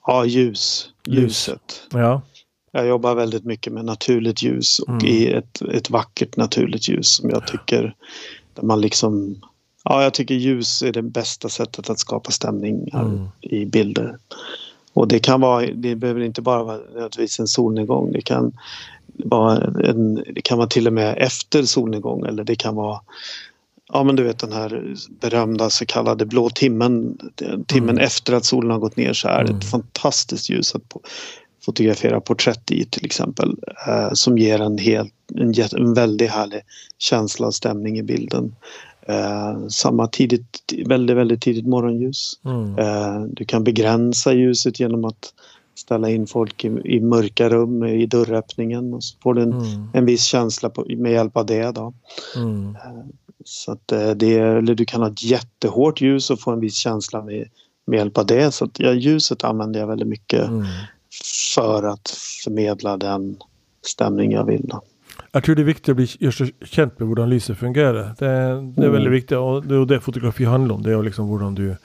Ja, 0.08 0.26
ljus. 0.26 0.94
Ljuset. 1.08 1.88
Ja. 1.92 2.22
Jag 2.72 2.88
jobbar 2.88 3.16
väldigt 3.16 3.46
mycket 3.46 3.74
med 3.74 3.86
naturligt 3.86 4.44
ljus 4.44 4.80
och 4.80 4.90
mm. 4.90 5.06
i 5.06 5.28
ett, 5.28 5.62
ett 5.62 5.90
vackert 5.90 6.38
naturligt 6.38 6.90
ljus 6.90 7.16
som 7.16 7.30
jag 7.30 7.48
tycker 7.48 7.96
där 8.54 8.64
man 8.64 8.82
liksom 8.82 9.36
Ja, 9.84 10.04
jag 10.04 10.14
tycker 10.14 10.36
ljus 10.36 10.82
är 10.82 10.92
det 10.92 11.02
bästa 11.02 11.50
sättet 11.50 11.90
att 11.90 12.00
skapa 12.00 12.32
stämning 12.32 12.90
mm. 12.94 13.28
i 13.42 13.66
bilder. 13.66 14.18
Och 14.94 15.08
det 15.08 15.20
kan 15.20 15.42
vara, 15.42 15.66
det 15.66 15.96
behöver 15.96 16.22
inte 16.22 16.42
bara 16.42 16.64
vara 16.64 16.78
nödvändigtvis 16.78 17.40
en 17.40 17.48
solnedgång. 17.48 18.12
Det 18.12 18.22
kan 18.22 18.52
vara 19.26 19.72
en, 19.84 20.16
det 20.16 20.42
kan 20.42 20.58
vara 20.58 20.68
till 20.68 20.88
och 20.88 20.94
med 20.94 21.18
efter 21.18 21.64
solnedgång 21.64 22.26
eller 22.26 22.44
det 22.44 22.56
kan 22.56 22.76
vara 22.76 23.00
Ja 23.94 24.04
men 24.04 24.16
du 24.16 24.24
vet 24.24 24.40
den 24.40 24.52
här 24.52 24.96
berömda 25.22 25.70
så 25.70 25.86
kallade 25.86 26.26
blå 26.26 26.50
timmen. 26.50 27.18
Timmen 27.68 27.90
mm. 27.90 28.06
efter 28.06 28.34
att 28.34 28.46
solen 28.46 28.72
har 28.72 28.80
gått 28.80 28.98
ner 28.98 29.14
så 29.14 29.28
är 29.28 29.44
det 29.44 29.50
mm. 29.50 29.58
ett 29.58 29.70
fantastiskt 29.70 30.50
ljus 30.50 30.76
att 30.76 30.84
fotografera 31.66 32.22
porträtt 32.22 32.72
i 32.72 32.86
till 32.86 33.06
exempel. 33.06 33.56
Eh, 33.88 34.10
som 34.14 34.38
ger 34.38 34.62
en, 34.62 34.78
helt, 34.78 35.14
en, 35.36 35.54
en 35.72 35.94
väldigt 35.94 36.32
härlig 36.32 36.62
känsla 36.98 37.48
och 37.48 37.56
stämning 37.56 38.00
i 38.00 38.04
bilden. 38.04 38.56
Eh, 39.08 39.68
samma 39.68 40.08
tidigt, 40.08 40.74
väldigt, 40.86 41.18
väldigt 41.18 41.42
tidigt 41.42 41.68
morgonljus. 41.68 42.40
Mm. 42.46 42.78
Eh, 42.78 43.22
du 43.22 43.46
kan 43.46 43.64
begränsa 43.64 44.34
ljuset 44.34 44.80
genom 44.80 45.06
att 45.06 45.34
ställa 45.92 46.10
in 46.10 46.28
folk 46.28 46.66
i, 46.66 46.68
i 46.68 47.00
mörka 47.00 47.50
rum 47.50 47.84
i 47.84 48.06
dörröppningen 48.06 48.94
och 48.94 49.04
så 49.04 49.18
får 49.24 49.34
du 49.34 49.42
en, 49.42 49.52
mm. 49.52 49.90
en 49.94 50.06
viss 50.06 50.24
känsla 50.24 50.70
på, 50.70 50.86
med 50.98 51.12
hjälp 51.12 51.38
av 51.38 51.46
det. 51.46 51.72
Då. 51.72 51.94
Mm. 52.36 52.76
Eh, 52.76 53.06
så 53.44 53.72
att 53.72 53.92
eh, 53.92 54.12
det, 54.12 54.38
eller 54.38 54.76
du 54.76 54.86
kan 54.86 55.02
ha 55.02 55.08
ett 55.08 55.24
jättehårt 55.24 56.02
ljus 56.02 56.30
och 56.30 56.40
få 56.40 56.52
en 56.52 56.60
viss 56.60 56.76
känsla 56.76 57.22
med, 57.22 57.48
med 57.86 57.98
hjälp 57.98 58.18
av 58.18 58.26
det. 58.26 58.52
Så 58.52 58.66
att, 58.66 58.80
ja, 58.80 58.94
ljuset 58.94 59.44
använder 59.44 59.80
jag 59.80 59.88
väldigt 59.88 60.08
mycket 60.08 60.48
mm. 60.48 60.66
för 61.56 61.84
att 61.84 62.10
förmedla 62.44 62.98
den 62.98 63.38
stämning 63.86 64.32
jag 64.32 64.46
vill. 64.46 64.66
Då. 64.68 64.82
Jag 65.32 65.44
tror 65.44 65.56
det 65.56 65.62
är 65.62 65.64
viktigt 65.64 65.90
att 65.90 65.96
bli 65.96 66.08
känd 66.66 66.92
med 66.98 67.08
hur 67.08 67.28
lyset 67.28 67.58
fungerar. 67.58 68.16
Det, 68.20 68.26
det 68.26 68.26
är 68.26 68.58
mm. 68.58 68.92
väldigt 68.92 69.14
viktigt 69.14 69.38
och 69.38 69.66
det 69.66 69.76
är 69.76 69.86
det 69.86 70.00
fotografi 70.00 70.46
handlar 70.46 70.76
om. 70.76 70.84
Det 70.84 70.92
är 70.92 71.04
liksom 71.04 71.30
hur 71.30 71.52
du 71.52 71.76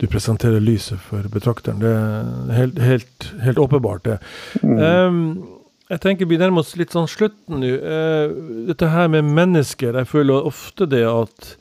du 0.00 0.06
presenterar 0.06 0.60
lyset 0.60 1.00
för 1.00 1.22
betraktaren. 1.22 1.78
Det 1.78 1.88
är 1.88 2.52
helt, 2.52 2.78
helt, 2.78 3.32
helt 3.40 3.58
uppenbart 3.58 4.04
det. 4.04 4.18
Mm. 4.62 5.06
Um, 5.06 5.42
jag 5.88 6.00
tänker 6.00 6.26
vi 6.26 6.38
närmar 6.38 6.60
oss 6.60 6.76
lite 6.76 6.92
sånn 6.92 7.08
slutten 7.08 7.60
nu. 7.60 7.78
Uh, 7.78 8.66
dette 8.66 8.86
her 8.86 9.08
med 9.08 9.24
människor. 9.24 9.96
Jag 9.96 10.08
føler 10.08 10.44
ofta 10.44 10.86
det 10.86 11.04
att 11.04 11.56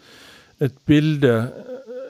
ett 0.59 0.85
bilde 0.85 1.47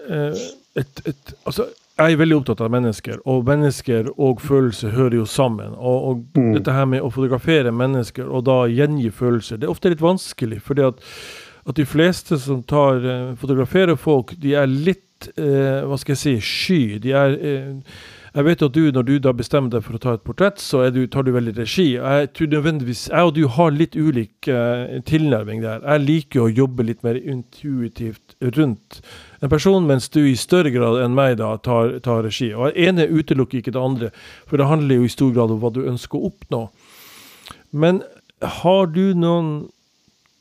uh, 0.10 0.34
et, 0.74 1.08
et, 1.08 1.34
altså, 1.44 1.66
Jeg 2.00 2.16
er 2.16 2.20
veldig 2.22 2.36
opptatt 2.38 2.62
av 2.64 2.72
människor 2.72 3.28
och 3.28 3.44
människor 3.46 4.20
och 4.20 4.42
følelser 4.42 4.90
hör 4.90 5.12
ju 5.12 5.26
samman. 5.26 5.74
Och 5.74 6.10
og 6.10 6.38
mm. 6.38 6.54
dette 6.54 6.72
her 6.72 6.86
med 6.86 7.02
att 7.02 7.14
fotografera 7.14 7.72
människor 7.72 8.28
och 8.28 8.44
då 8.44 8.68
gjengi 8.68 9.12
følelser, 9.12 9.58
det 9.58 9.66
är 9.66 9.70
ofta 9.70 9.90
lite 9.90 10.04
vanskelig. 10.04 10.62
For 10.62 10.88
at, 10.88 10.96
at 11.66 11.76
de 11.76 11.86
flesta 11.86 12.38
som 12.38 12.64
tar, 12.64 13.06
uh, 13.06 13.36
fotograferer 13.36 13.96
folk, 13.96 14.32
de 14.32 14.56
är 14.56 14.68
lite 14.68 15.02
eh, 15.36 15.88
vad 15.88 16.00
ska 16.00 16.12
jag 16.12 16.18
säga, 16.18 16.42
sky. 16.42 17.00
De 17.00 17.12
är, 17.12 17.46
eh, 17.46 17.78
jag 18.34 18.44
vet 18.44 18.62
att 18.62 18.74
du, 18.74 18.92
när 18.92 19.04
du 19.04 19.20
då 19.20 19.34
bestämmer 19.34 19.70
dig 19.70 19.82
för 19.82 19.94
att 19.94 20.02
ta 20.02 20.14
ett 20.14 20.24
porträtt, 20.24 20.60
så 20.60 20.82
är 20.82 20.92
du, 20.92 21.08
tar 21.08 21.24
du 21.24 21.32
väldigt 21.32 21.58
regi. 21.58 21.96
Jag 21.96 22.34
tror 22.34 22.48
nödvändigtvis, 22.48 23.10
jag 23.10 23.28
och 23.28 23.34
du 23.34 23.46
har 23.46 23.72
lite 23.72 24.02
olika 24.02 24.88
eh, 24.88 25.02
tillnärmning 25.02 25.62
där. 25.62 25.82
Jag 25.84 26.02
liker 26.02 26.46
att 26.46 26.58
jobba 26.58 26.84
lite 26.84 27.08
mer 27.08 27.16
intuitivt 27.16 28.36
runt 28.40 29.04
en 29.40 29.50
person, 29.50 29.88
medan 29.88 30.02
du 30.12 30.30
i 30.30 30.38
större 30.38 30.70
grad 30.70 31.04
än 31.04 31.14
mig 31.14 31.36
då 31.36 31.58
tar, 31.58 32.00
tar 32.00 32.24
regi. 32.24 32.54
Och 32.54 32.78
ene 32.78 33.06
utelukker 33.06 33.58
inte 33.58 33.72
det 33.72 33.82
andra, 33.82 34.10
för 34.46 34.58
det 34.58 34.64
handlar 34.64 34.96
ju 34.96 35.06
i 35.06 35.10
stor 35.10 35.34
grad 35.34 35.52
om 35.52 35.60
vad 35.60 35.74
du 35.74 35.88
önskar 35.88 36.26
uppnå. 36.26 36.70
Men 37.70 38.04
har 38.42 38.88
du 38.88 39.14
någon 39.14 39.68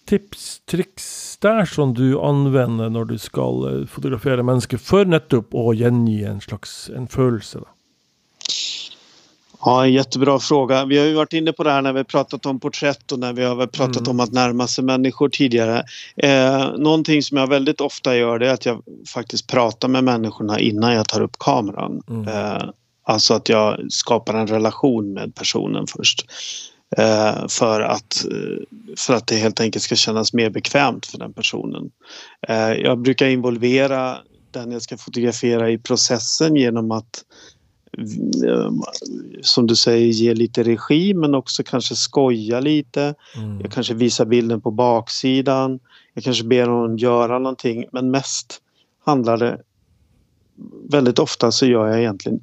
tips, 0.05 0.61
tricks 0.67 1.37
där 1.41 1.65
som 1.65 1.95
du 1.95 2.21
använder 2.21 2.89
när 2.91 3.05
du 3.05 3.19
ska 3.19 3.71
eh, 3.73 3.87
fotografera 3.87 4.43
människor 4.43 4.79
för 4.79 5.05
nettopp 5.05 5.55
att 5.55 5.77
gjengi 5.77 6.25
en 6.25 6.41
slags 6.41 6.91
en 6.97 7.09
følelse? 7.09 7.59
Da? 7.59 7.67
Ja, 9.61 9.85
en 9.85 9.93
jättebra 9.93 10.39
fråga. 10.39 10.85
Vi 10.85 10.99
har 10.99 11.07
ju 11.07 11.15
varit 11.15 11.33
inne 11.33 11.53
på 11.53 11.65
det 11.65 11.71
här 11.71 11.83
när 11.83 11.93
vi 11.93 12.05
pratat 12.05 12.47
om 12.47 12.61
porträtt 12.61 13.13
och 13.13 13.19
när 13.19 13.33
vi 13.33 13.45
har 13.45 13.67
pratat 13.67 13.97
mm. 13.97 14.11
om 14.11 14.21
att 14.21 14.33
närma 14.33 14.67
sig 14.67 14.85
människor 14.85 15.29
tidigare. 15.29 15.85
Eh, 16.17 16.71
någonting 16.79 17.23
som 17.23 17.37
jag 17.37 17.47
väldigt 17.47 17.81
ofta 17.81 18.17
gör 18.17 18.39
det 18.39 18.49
är 18.49 18.55
att 18.55 18.67
jag 18.67 18.83
faktiskt 19.15 19.47
pratar 19.47 19.89
med 19.89 20.05
människorna 20.05 20.61
innan 20.61 20.93
jag 20.93 21.09
tar 21.09 21.21
upp 21.21 21.39
kameran. 21.39 22.03
Mm. 22.09 22.29
Eh, 22.29 22.63
alltså 23.03 23.35
att 23.35 23.49
jag 23.49 23.93
skapar 23.93 24.35
en 24.35 24.47
relation 24.47 25.13
med 25.13 25.35
personen 25.35 25.87
först. 25.97 26.27
Eh, 26.97 27.49
för, 27.49 27.81
att, 27.81 28.25
för 28.99 29.15
att 29.15 29.27
det 29.27 29.37
helt 29.37 29.61
enkelt 29.61 29.83
ska 29.83 29.95
kännas 29.95 30.33
mer 30.33 30.51
bekvämt 30.51 31.07
för 31.07 31.19
den 31.19 31.33
personen. 31.33 31.91
Eh, 32.49 32.73
jag 32.73 32.99
brukar 32.99 33.27
involvera 33.27 34.19
den 34.51 34.73
jag 34.73 34.83
ska 34.83 34.97
fotografera 34.97 35.71
i 35.71 35.79
processen 35.79 36.57
genom 36.57 36.91
att 36.91 37.25
som 39.43 39.67
du 39.67 39.77
säger 39.77 40.07
ge 40.07 40.35
lite 40.35 40.63
regi 40.63 41.15
men 41.15 41.35
också 41.35 41.63
kanske 41.63 41.95
skoja 41.95 42.61
lite. 42.61 43.15
Mm. 43.37 43.61
Jag 43.61 43.73
kanske 43.73 43.95
visar 43.95 44.25
bilden 44.25 44.61
på 44.61 44.71
baksidan. 44.71 45.81
Jag 46.15 46.25
kanske 46.25 46.45
ber 46.45 46.67
honom 46.67 46.99
göra 46.99 47.39
någonting 47.39 47.85
men 47.93 48.11
mest 48.11 48.63
handlar 49.05 49.37
det 49.37 49.61
väldigt 50.91 51.19
ofta 51.19 51.53
så 51.53 51.67
gör 51.67 51.87
jag 51.87 51.99
egentligen 51.99 52.41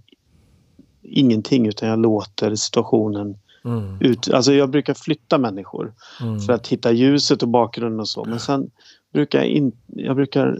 ingenting 1.03 1.67
utan 1.67 1.89
jag 1.89 1.99
låter 1.99 2.55
situationen 2.55 3.37
mm. 3.65 3.97
ut. 4.01 4.29
Alltså 4.29 4.53
jag 4.53 4.69
brukar 4.69 4.93
flytta 4.93 5.37
människor 5.37 5.93
mm. 6.21 6.39
för 6.39 6.53
att 6.53 6.67
hitta 6.67 6.91
ljuset 6.91 7.43
och 7.43 7.49
bakgrunden 7.49 7.99
och 7.99 8.09
så 8.09 8.25
men 8.25 8.39
sen 8.39 8.69
brukar 9.13 9.39
jag, 9.39 9.47
in, 9.47 9.71
jag 9.87 10.15
brukar 10.15 10.59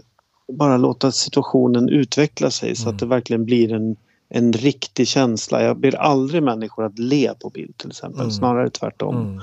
bara 0.52 0.76
låta 0.76 1.12
situationen 1.12 1.88
utveckla 1.88 2.50
sig 2.50 2.76
så 2.76 2.82
att 2.82 2.92
mm. 2.92 2.96
det 2.96 3.06
verkligen 3.06 3.44
blir 3.44 3.72
en 3.72 3.96
en 4.28 4.52
riktig 4.52 5.08
känsla. 5.08 5.62
Jag 5.62 5.80
ber 5.80 5.94
aldrig 5.94 6.42
människor 6.42 6.84
att 6.84 6.98
le 6.98 7.34
på 7.34 7.50
bild 7.50 7.76
till 7.76 7.90
exempel, 7.90 8.20
mm. 8.20 8.30
snarare 8.30 8.70
tvärtom. 8.70 9.16
Mm. 9.16 9.40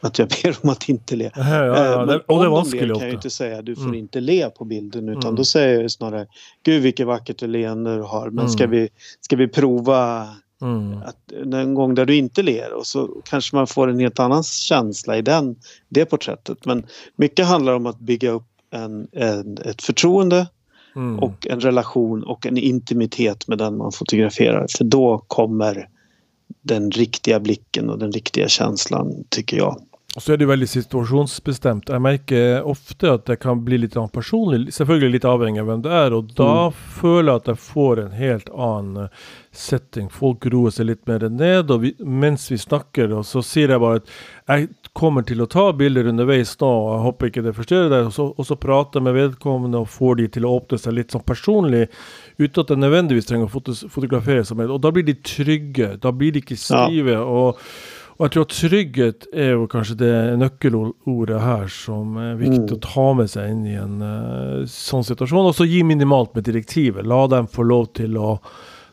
Att 0.00 0.18
jag 0.18 0.28
ber 0.28 0.62
dem 0.62 0.70
att 0.70 0.88
inte 0.88 1.16
le. 1.16 1.30
Ja, 1.34 1.64
ja, 1.64 1.84
ja. 1.84 2.06
Men 2.06 2.20
och 2.20 2.42
det 2.42 2.48
om 2.48 2.70
de 2.70 2.76
ler 2.76 2.94
kan 2.94 3.06
jag 3.06 3.14
inte 3.14 3.30
säga 3.30 3.62
du 3.62 3.76
får 3.76 3.82
mm. 3.82 3.94
inte 3.94 4.20
le 4.20 4.50
på 4.50 4.64
bilden 4.64 5.08
utan 5.08 5.22
mm. 5.22 5.34
då 5.34 5.44
säger 5.44 5.82
jag 5.82 5.90
snarare 5.90 6.26
Gud 6.62 6.82
vilket 6.82 7.06
vackert 7.06 7.42
leende 7.42 7.96
du 7.96 8.02
har 8.02 8.30
men 8.30 8.38
mm. 8.38 8.48
ska, 8.48 8.66
vi, 8.66 8.88
ska 9.20 9.36
vi 9.36 9.48
prova 9.48 10.28
Mm. 10.62 11.02
Att, 11.02 11.32
en 11.54 11.74
gång 11.74 11.94
där 11.94 12.06
du 12.06 12.16
inte 12.16 12.42
ler 12.42 12.72
och 12.72 12.86
så 12.86 13.22
kanske 13.24 13.56
man 13.56 13.66
får 13.66 13.88
en 13.88 13.98
helt 13.98 14.18
annan 14.18 14.42
känsla 14.42 15.16
i 15.16 15.22
den, 15.22 15.56
det 15.88 16.04
porträttet. 16.04 16.64
Men 16.64 16.86
mycket 17.16 17.46
handlar 17.46 17.72
om 17.72 17.86
att 17.86 18.00
bygga 18.00 18.30
upp 18.30 18.46
en, 18.70 19.08
en 19.12 19.58
ett 19.58 19.82
förtroende 19.82 20.46
Mm. 20.96 21.18
Och 21.18 21.46
en 21.46 21.60
relation 21.60 22.22
och 22.22 22.46
en 22.46 22.56
intimitet 22.56 23.48
med 23.48 23.58
den 23.58 23.76
man 23.76 23.92
fotograferar. 23.92 24.66
För 24.78 24.84
då 24.84 25.24
kommer 25.26 25.88
den 26.62 26.90
riktiga 26.90 27.40
blicken 27.40 27.90
och 27.90 27.98
den 27.98 28.12
riktiga 28.12 28.48
känslan, 28.48 29.24
tycker 29.28 29.56
jag. 29.56 29.82
Och 30.16 30.22
så 30.22 30.32
är 30.32 30.36
det 30.36 30.46
väldigt 30.46 30.70
situationsbestämt. 30.70 31.88
Jag 31.88 32.02
märker 32.02 32.62
ofta 32.62 33.12
att 33.12 33.26
det 33.26 33.36
kan 33.36 33.64
bli 33.64 33.78
lite 33.78 34.08
personligt, 34.12 34.74
selvfølgelig 34.74 35.10
litt 35.10 35.24
avhengig 35.24 35.60
av 35.60 35.66
vem 35.66 35.82
det 35.82 35.90
är. 35.90 36.12
Och 36.12 36.24
då 36.24 36.48
mm. 36.48 36.72
føler 36.72 37.32
jeg 37.32 37.40
at 37.40 37.48
jeg 37.48 37.58
får 37.58 38.00
en 38.00 38.10
helt 38.12 38.48
annan 38.50 39.08
setting. 39.52 40.08
Folk 40.10 40.46
roer 40.46 40.70
sig 40.70 40.84
lite 40.84 41.10
mer 41.10 41.28
ned, 41.28 41.70
och 41.70 41.84
vi, 41.84 41.94
mens 41.98 42.50
vi 42.50 42.58
snakker, 42.58 43.12
og 43.12 43.26
så 43.26 43.42
säger 43.42 43.68
jag 43.68 43.80
bara 43.80 43.96
att 43.96 44.08
jag 44.46 44.68
kommer 44.92 45.22
till 45.22 45.42
att 45.42 45.50
ta 45.50 45.72
bilder 45.72 46.06
underveis 46.06 46.60
nå, 46.60 46.66
og 46.66 46.90
jeg 46.94 47.02
håper 47.04 47.30
ikke 47.30 47.42
det 47.46 47.54
forstyrrer 47.54 47.90
deg. 47.90 48.08
Og 48.10 48.12
så, 48.12 48.26
og 48.34 48.46
så 48.46 48.56
prate 48.56 49.00
med 49.00 49.14
vedkommende 49.14 49.78
och 49.78 49.90
få 49.90 50.14
de 50.14 50.28
till 50.28 50.44
att 50.44 50.50
åpne 50.50 50.78
sig 50.78 50.92
lite 50.92 51.12
som 51.12 51.22
personlig, 51.22 51.86
uten 52.36 52.60
at 52.60 52.68
det 52.68 52.78
nødvendigvis 52.78 53.26
trenger 53.26 53.46
å 53.46 53.62
fotografere 53.88 54.44
seg 54.44 54.58
med. 54.58 54.70
Og 54.70 54.82
da 54.82 54.90
blir 54.90 55.06
de 55.06 55.14
trygge. 55.14 55.96
Da 56.02 56.12
blir 56.12 56.32
de 56.32 56.42
inte 56.42 56.56
stive. 56.56 57.12
Ja. 57.12 57.22
og 57.22 57.58
och 58.20 58.24
jag 58.24 58.32
tror 58.32 58.42
att 58.42 58.48
trygghet 58.48 59.26
är 59.32 59.54
väl 59.54 59.68
kanske 59.68 59.94
det 59.94 60.36
nyckelordet 60.36 61.40
här 61.40 61.68
som 61.68 62.16
är 62.16 62.34
viktigt 62.34 62.58
mm. 62.58 62.74
att 62.74 62.82
ta 62.82 63.14
med 63.14 63.30
sig 63.30 63.50
in 63.50 63.66
i 63.66 63.74
en 63.74 64.02
uh, 64.02 64.66
sån 64.66 65.04
situation. 65.04 65.46
Och 65.46 65.56
så 65.56 65.64
ge 65.64 65.84
minimalt 65.84 66.34
med 66.34 66.44
direktivet. 66.44 67.06
Låt 67.06 67.30
dem 67.30 67.48
få 67.48 67.62
lov 67.62 67.84
till 67.84 68.16
att, 68.16 68.42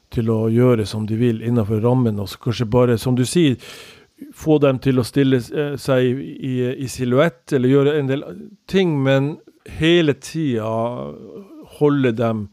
till 0.10 0.30
att 0.30 0.52
göra 0.52 0.86
som 0.86 1.08
de 1.08 1.16
vill 1.16 1.44
innanför 1.44 1.82
ramen. 1.82 2.20
Och 2.20 2.30
så 2.30 2.38
kanske 2.38 2.66
bara, 2.66 2.98
som 2.98 3.16
du 3.16 3.26
säger, 3.26 3.56
få 4.34 4.58
dem 4.58 4.80
till 4.80 5.00
att 5.00 5.08
ställa 5.08 5.38
uh, 5.38 5.76
sig 5.76 6.06
i, 6.46 6.76
i 6.76 6.88
silhuett 6.88 7.54
eller 7.54 7.70
göra 7.70 8.00
en 8.00 8.08
del 8.08 8.24
ting. 8.66 9.04
Men 9.04 9.38
hela 9.66 10.14
tiden 10.14 10.64
hålla 11.66 12.12
dem 12.12 12.50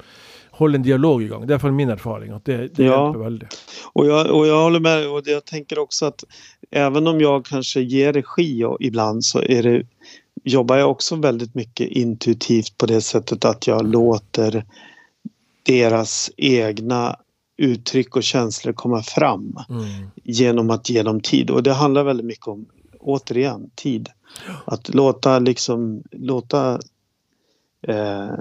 håll 0.54 0.74
en 0.74 0.82
dialog 0.82 1.22
igång. 1.22 1.40
Det 1.40 1.44
är 1.46 1.50
i 1.50 1.52
alla 1.52 1.60
fall 1.60 1.72
min 1.72 1.88
erfarenhet. 1.88 2.44
Det, 2.44 2.56
det 2.56 2.84
ja. 2.84 3.04
hjälper 3.04 3.20
väldigt. 3.20 3.58
Och 3.92 4.06
jag, 4.06 4.30
och 4.30 4.46
jag 4.46 4.62
håller 4.62 4.80
med 4.80 5.08
och 5.08 5.22
jag 5.24 5.44
tänker 5.44 5.78
också 5.78 6.06
att 6.06 6.24
även 6.70 7.06
om 7.06 7.20
jag 7.20 7.44
kanske 7.44 7.80
ger 7.80 8.12
regi 8.12 8.64
och 8.64 8.76
ibland 8.80 9.24
så 9.24 9.42
är 9.42 9.62
det, 9.62 9.82
jobbar 10.44 10.76
jag 10.76 10.90
också 10.90 11.16
väldigt 11.16 11.54
mycket 11.54 11.88
intuitivt 11.88 12.78
på 12.78 12.86
det 12.86 13.00
sättet 13.00 13.44
att 13.44 13.66
jag 13.66 13.86
låter 13.86 14.64
deras 15.62 16.30
egna 16.36 17.16
uttryck 17.56 18.16
och 18.16 18.22
känslor 18.22 18.72
komma 18.72 19.02
fram 19.02 19.58
mm. 19.68 19.84
genom 20.24 20.70
att 20.70 20.90
ge 20.90 21.02
dem 21.02 21.20
tid. 21.20 21.50
Och 21.50 21.62
det 21.62 21.72
handlar 21.72 22.04
väldigt 22.04 22.26
mycket 22.26 22.46
om, 22.46 22.66
återigen, 23.00 23.70
tid. 23.74 24.08
Att 24.64 24.94
låta 24.94 25.38
liksom, 25.38 26.02
låta 26.10 26.80
eh, 27.82 28.34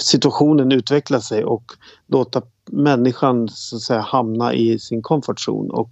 situationen 0.00 0.72
utveckla 0.72 1.20
sig 1.20 1.44
och 1.44 1.72
låta 2.06 2.42
människan 2.70 3.48
så 3.48 3.76
att 3.76 3.82
säga 3.82 4.00
hamna 4.00 4.54
i 4.54 4.78
sin 4.78 5.02
comfort 5.02 5.48
zone 5.48 5.72
och, 5.72 5.90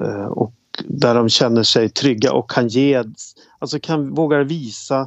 eh, 0.00 0.26
och 0.26 0.52
där 0.84 1.14
de 1.14 1.28
känner 1.28 1.62
sig 1.62 1.88
trygga 1.88 2.32
och 2.32 2.50
kan 2.50 2.68
ge, 2.68 3.04
alltså 3.58 3.80
kan 3.80 4.14
våga 4.14 4.42
visa 4.42 5.00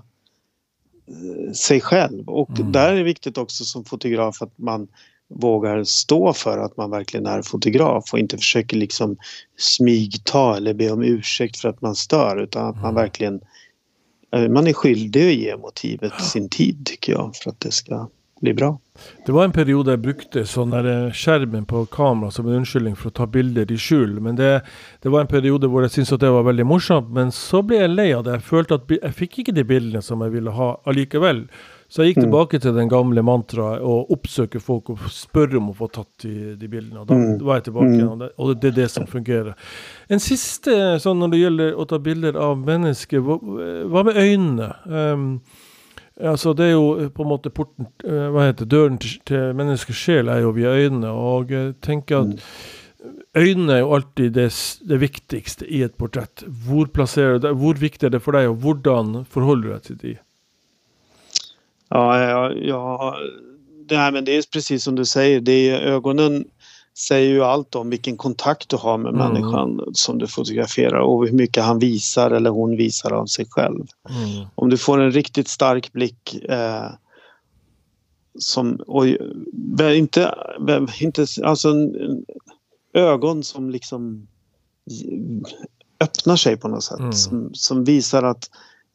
eh, 1.08 1.54
sig 1.54 1.82
själv 1.82 2.30
och 2.30 2.60
mm. 2.60 2.72
där 2.72 2.94
är 2.94 2.98
det 2.98 3.04
viktigt 3.04 3.38
också 3.38 3.64
som 3.64 3.86
fotograf 3.86 4.42
att 4.42 4.58
man 4.58 4.88
vågar 5.30 5.84
stå 5.84 6.34
för 6.34 6.58
att 6.58 6.78
man 6.78 6.90
verkligen 6.90 7.26
är 7.26 7.42
fotograf 7.42 8.14
och 8.14 8.20
inte 8.20 8.38
försöker 8.38 8.78
liksom 8.78 9.18
smygta 9.58 10.58
eller 10.58 10.74
be 10.74 10.92
om 10.92 11.04
ursäkt 11.04 11.58
för 11.58 11.70
att 11.70 11.82
man 11.82 11.96
stör 11.96 12.38
utan 12.38 12.68
att 12.68 12.76
man 12.76 12.92
mm. 12.92 12.96
verkligen 12.96 13.42
man 14.32 14.68
är 14.68 14.74
skyldig 14.74 15.28
att 15.28 15.36
ge 15.36 15.58
motivet 15.58 16.22
sin 16.22 16.50
tid 16.50 16.86
tycker 16.86 17.12
jag 17.14 17.36
för 17.36 17.50
att 17.50 17.60
det 17.60 17.72
ska 17.72 18.10
bli 18.42 18.54
bra. 18.54 18.80
Det 19.26 19.32
var 19.32 19.44
en 19.44 19.52
period 19.52 19.86
där 19.86 19.92
jag 19.92 20.00
brukade 20.00 20.46
sån 20.46 20.70
där 20.70 21.12
skärmen 21.12 21.66
på 21.66 21.86
kameran 21.86 22.32
som 22.32 22.48
en 22.48 22.54
unnskyldning 22.54 22.96
för 22.96 23.08
att 23.08 23.14
ta 23.14 23.28
bilder 23.28 23.72
i 23.72 23.78
skjul. 23.78 24.20
Men 24.20 24.36
det, 24.36 24.62
det 25.02 25.10
var 25.10 25.22
en 25.22 25.28
period 25.28 25.62
där 25.62 25.82
jag 25.82 25.92
syntes 25.92 26.14
att 26.14 26.20
det 26.20 26.30
var 26.30 26.44
väldigt 26.44 26.66
morsomt. 26.66 27.10
Men 27.10 27.32
så 27.32 27.62
blev 27.62 27.82
jag 27.82 27.90
lei 27.90 28.14
av 28.14 28.24
det. 28.24 28.32
Jag 28.32 28.44
følte 28.44 28.76
att 28.76 28.84
jag 29.02 29.16
fick 29.16 29.38
inte 29.40 29.52
de 29.52 29.64
bilderna 29.64 30.02
som 30.02 30.22
jag 30.22 30.30
ville 30.30 30.50
ha 30.50 30.82
allikevel. 30.86 31.48
Så 31.90 32.02
jag 32.02 32.08
gick 32.08 32.18
mm. 32.18 32.26
tillbaka 32.26 32.60
till 32.60 32.74
den 32.74 32.88
gamla 32.88 33.22
mantraet 33.22 33.82
och 33.82 34.14
uppsöker 34.14 34.60
folk 34.60 34.90
och 34.90 35.00
spør 35.12 35.58
om 35.58 35.70
att 35.70 35.78
få 35.78 35.88
tatt 35.88 36.08
de, 36.22 36.56
de 36.56 36.68
bildene. 36.68 37.06
Da 37.06 37.14
mm. 37.14 37.46
var 37.46 37.54
jag 37.54 37.64
tillbaka 37.64 37.86
mm. 37.86 38.00
igjen, 38.00 38.30
og 38.38 38.62
det, 38.62 38.68
är 38.68 38.72
det 38.72 38.90
som 38.90 39.08
fungerar. 39.08 39.56
En 40.08 40.20
sista 40.20 41.00
sånn 41.00 41.20
når 41.20 41.34
det 41.34 41.38
gäller 41.38 41.82
att 41.82 41.90
ta 41.90 42.00
bilder 42.00 42.38
av 42.38 42.58
människor. 42.58 43.20
Vad 43.90 44.06
med 44.06 44.18
ögonen? 44.18 44.74
Um, 44.86 45.42
altså 46.22 46.54
Det 46.54 46.64
är 46.64 46.70
ju 46.70 47.10
på 47.10 47.24
en 47.24 47.30
måte 47.30 47.50
porten 47.50 47.88
uh, 48.06 48.30
Hva 48.30 48.46
heter 48.46 48.66
døren 48.66 48.98
til, 48.98 49.18
til 49.26 49.56
menneskers 49.56 49.98
sjel 49.98 50.30
er 50.30 50.46
jo 50.46 50.52
via 50.52 50.70
ögonen. 50.70 51.10
Och 51.10 51.52
jag 51.52 51.82
tänker 51.82 52.16
att 52.16 52.26
mm. 52.26 52.40
Øynene 53.36 53.74
er 53.74 53.80
jo 53.80 53.94
alltid 53.96 54.32
det, 54.34 54.50
det, 54.82 54.98
viktigste 55.02 55.66
i 55.66 55.84
ett 55.84 55.98
porträtt. 55.98 56.44
Hvor 56.46 56.86
plasserer 56.86 57.34
du 57.34 57.40
det? 57.40 57.54
Hvor 57.54 57.74
viktig 57.74 58.08
är 58.08 58.10
det 58.10 58.20
för 58.20 58.32
dig 58.32 58.48
och 58.48 58.62
hur 58.62 59.24
förhåller 59.24 59.64
du 59.64 59.70
dig 59.70 59.82
till 59.82 59.98
det? 59.98 60.18
Ja, 61.90 62.20
ja, 62.20 62.54
ja 62.54 63.16
det, 63.86 63.98
här, 63.98 64.12
men 64.12 64.26
det 64.26 64.38
är 64.38 64.44
precis 64.52 64.84
som 64.84 64.96
du 64.96 65.06
säger. 65.06 65.42
Det 65.42 65.70
är, 65.70 65.80
ögonen 65.80 66.46
säger 66.98 67.30
ju 67.30 67.44
allt 67.44 67.76
om 67.76 67.90
vilken 67.90 68.18
kontakt 68.18 68.70
du 68.70 68.76
har 68.76 68.98
med 68.98 69.14
mm. 69.14 69.28
människan 69.28 69.82
som 69.94 70.18
du 70.18 70.28
fotograferar 70.28 71.00
och 71.00 71.28
hur 71.28 71.34
mycket 71.34 71.64
han 71.64 71.80
visar 71.80 72.32
eller 72.32 72.50
hon 72.50 72.78
visar 72.78 73.12
av 73.12 73.26
sig 73.26 73.46
själv. 73.50 73.86
Mm. 74.10 74.48
Om 74.56 74.70
du 74.70 74.78
får 74.78 75.00
en 75.00 75.12
riktigt 75.12 75.48
stark 75.48 75.92
blick 75.92 76.36
eh, 76.50 76.90
som, 78.40 78.76
och, 78.76 79.08
inte, 79.94 80.36
inte, 81.02 81.26
alltså 81.44 81.70
en, 81.70 81.96
ögon 82.94 83.44
som 83.44 83.70
liksom 83.70 84.28
öppnar 86.00 86.36
sig 86.36 86.58
på 86.58 86.68
något 86.68 86.84
sätt. 86.84 87.00
Mm. 87.00 87.14
Som, 87.14 87.50
som 87.54 87.84
visar 87.84 88.24
att 88.24 88.50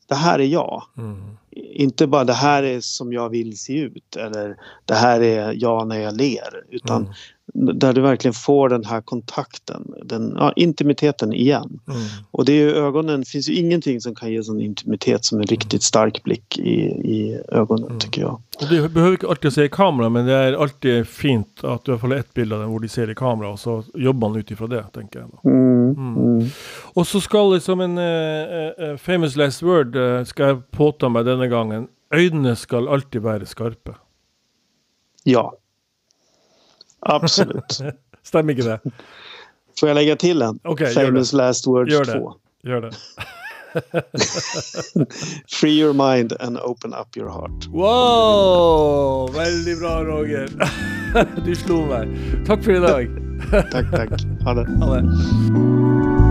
det 0.06 0.14
här 0.14 0.38
är 0.38 0.46
jag. 0.46 0.82
Mm 0.96 1.36
inte 1.56 2.06
bara 2.06 2.24
det 2.24 2.32
här 2.32 2.62
är 2.62 2.80
som 2.80 3.12
jag 3.12 3.28
vill 3.28 3.58
se 3.58 3.78
ut 3.78 4.16
eller 4.16 4.56
det 4.84 4.94
här 4.94 5.20
är 5.20 5.52
jag 5.58 5.88
när 5.88 6.00
jag 6.00 6.16
ler. 6.16 6.64
Utan 6.70 7.02
mm 7.02 7.12
där 7.54 7.92
du 7.92 8.00
verkligen 8.00 8.34
får 8.34 8.68
den 8.68 8.84
här 8.84 9.00
kontakten, 9.00 9.94
den, 10.02 10.34
ja, 10.36 10.52
intimiteten 10.56 11.32
igen. 11.32 11.80
Mm. 11.88 12.00
Och 12.30 12.44
det 12.44 12.52
är 12.52 12.56
ju 12.56 12.72
ögonen, 12.74 13.24
finns 13.24 13.48
ju 13.48 13.54
ingenting 13.54 14.00
som 14.00 14.14
kan 14.14 14.32
ge 14.32 14.42
sån 14.42 14.60
intimitet 14.60 15.24
som 15.24 15.40
en 15.40 15.46
riktigt 15.46 15.82
stark 15.82 16.22
blick 16.22 16.58
i, 16.58 16.80
i 16.84 17.40
ögonen 17.48 17.86
mm. 17.86 17.98
tycker 17.98 18.20
jag. 18.20 18.42
Och 18.60 18.68
du 18.70 18.88
behöver 18.88 19.12
inte 19.12 19.28
alltid 19.28 19.52
se 19.52 19.64
i 19.64 19.68
kamera 19.68 20.08
men 20.08 20.26
det 20.26 20.32
är 20.32 20.52
alltid 20.52 21.08
fint 21.08 21.64
att 21.64 21.84
du 21.84 21.90
har 21.90 21.98
fått 21.98 22.12
ett 22.12 22.34
bild 22.34 22.52
av 22.52 22.60
den 22.60 22.68
hvor 22.68 22.80
de 22.80 22.88
ser 22.88 23.10
i 23.10 23.14
kamera 23.14 23.48
och 23.48 23.60
så 23.60 23.84
jobbar 23.94 24.28
man 24.28 24.38
utifrån 24.38 24.70
det 24.70 24.84
tänker 24.92 25.18
jag. 25.18 25.52
Mm, 25.52 25.90
mm. 25.90 26.16
Mm. 26.16 26.48
Och 26.94 27.06
så 27.06 27.20
ska 27.20 27.50
liksom 27.50 27.80
en 27.80 27.98
uh, 27.98 28.96
famous 28.96 29.36
last 29.36 29.62
word 29.62 29.96
uh, 29.96 30.24
ska 30.24 30.42
jag 30.42 30.70
påta 30.70 31.08
mig 31.08 31.24
denna 31.24 31.46
gången. 31.46 31.88
Ögonen 32.10 32.56
ska 32.56 32.90
alltid 32.90 33.22
vara 33.22 33.46
skarpa. 33.46 33.94
Ja. 35.22 35.54
Absolut. 37.04 37.80
Stämmer 38.22 38.52
inte 38.52 38.68
det? 38.68 38.80
Får 39.80 39.88
jag 39.88 39.94
lägga 39.94 40.16
till 40.16 40.42
en? 40.42 40.58
Okay, 40.64 40.94
Famous 40.94 41.32
last 41.32 41.66
words 41.66 41.92
gör 41.92 42.04
2. 42.04 42.34
Gör 42.62 42.80
det. 42.80 42.90
Free 45.48 45.80
your 45.80 45.92
mind 45.92 46.32
and 46.40 46.58
open 46.58 46.94
up 46.94 47.16
your 47.16 47.28
heart. 47.28 47.66
Wow! 47.66 49.32
Väldigt 49.34 49.80
bra 49.80 50.04
Roger. 50.04 50.48
du 51.44 51.54
slog 51.54 51.88
mig. 51.88 52.08
Tack 52.46 52.64
för 52.64 52.72
idag. 52.72 53.08
tack, 53.50 53.90
tack. 53.90 54.10
Ha 54.44 54.54
det. 54.54 54.66
Ha 54.84 54.94
det. 54.94 56.23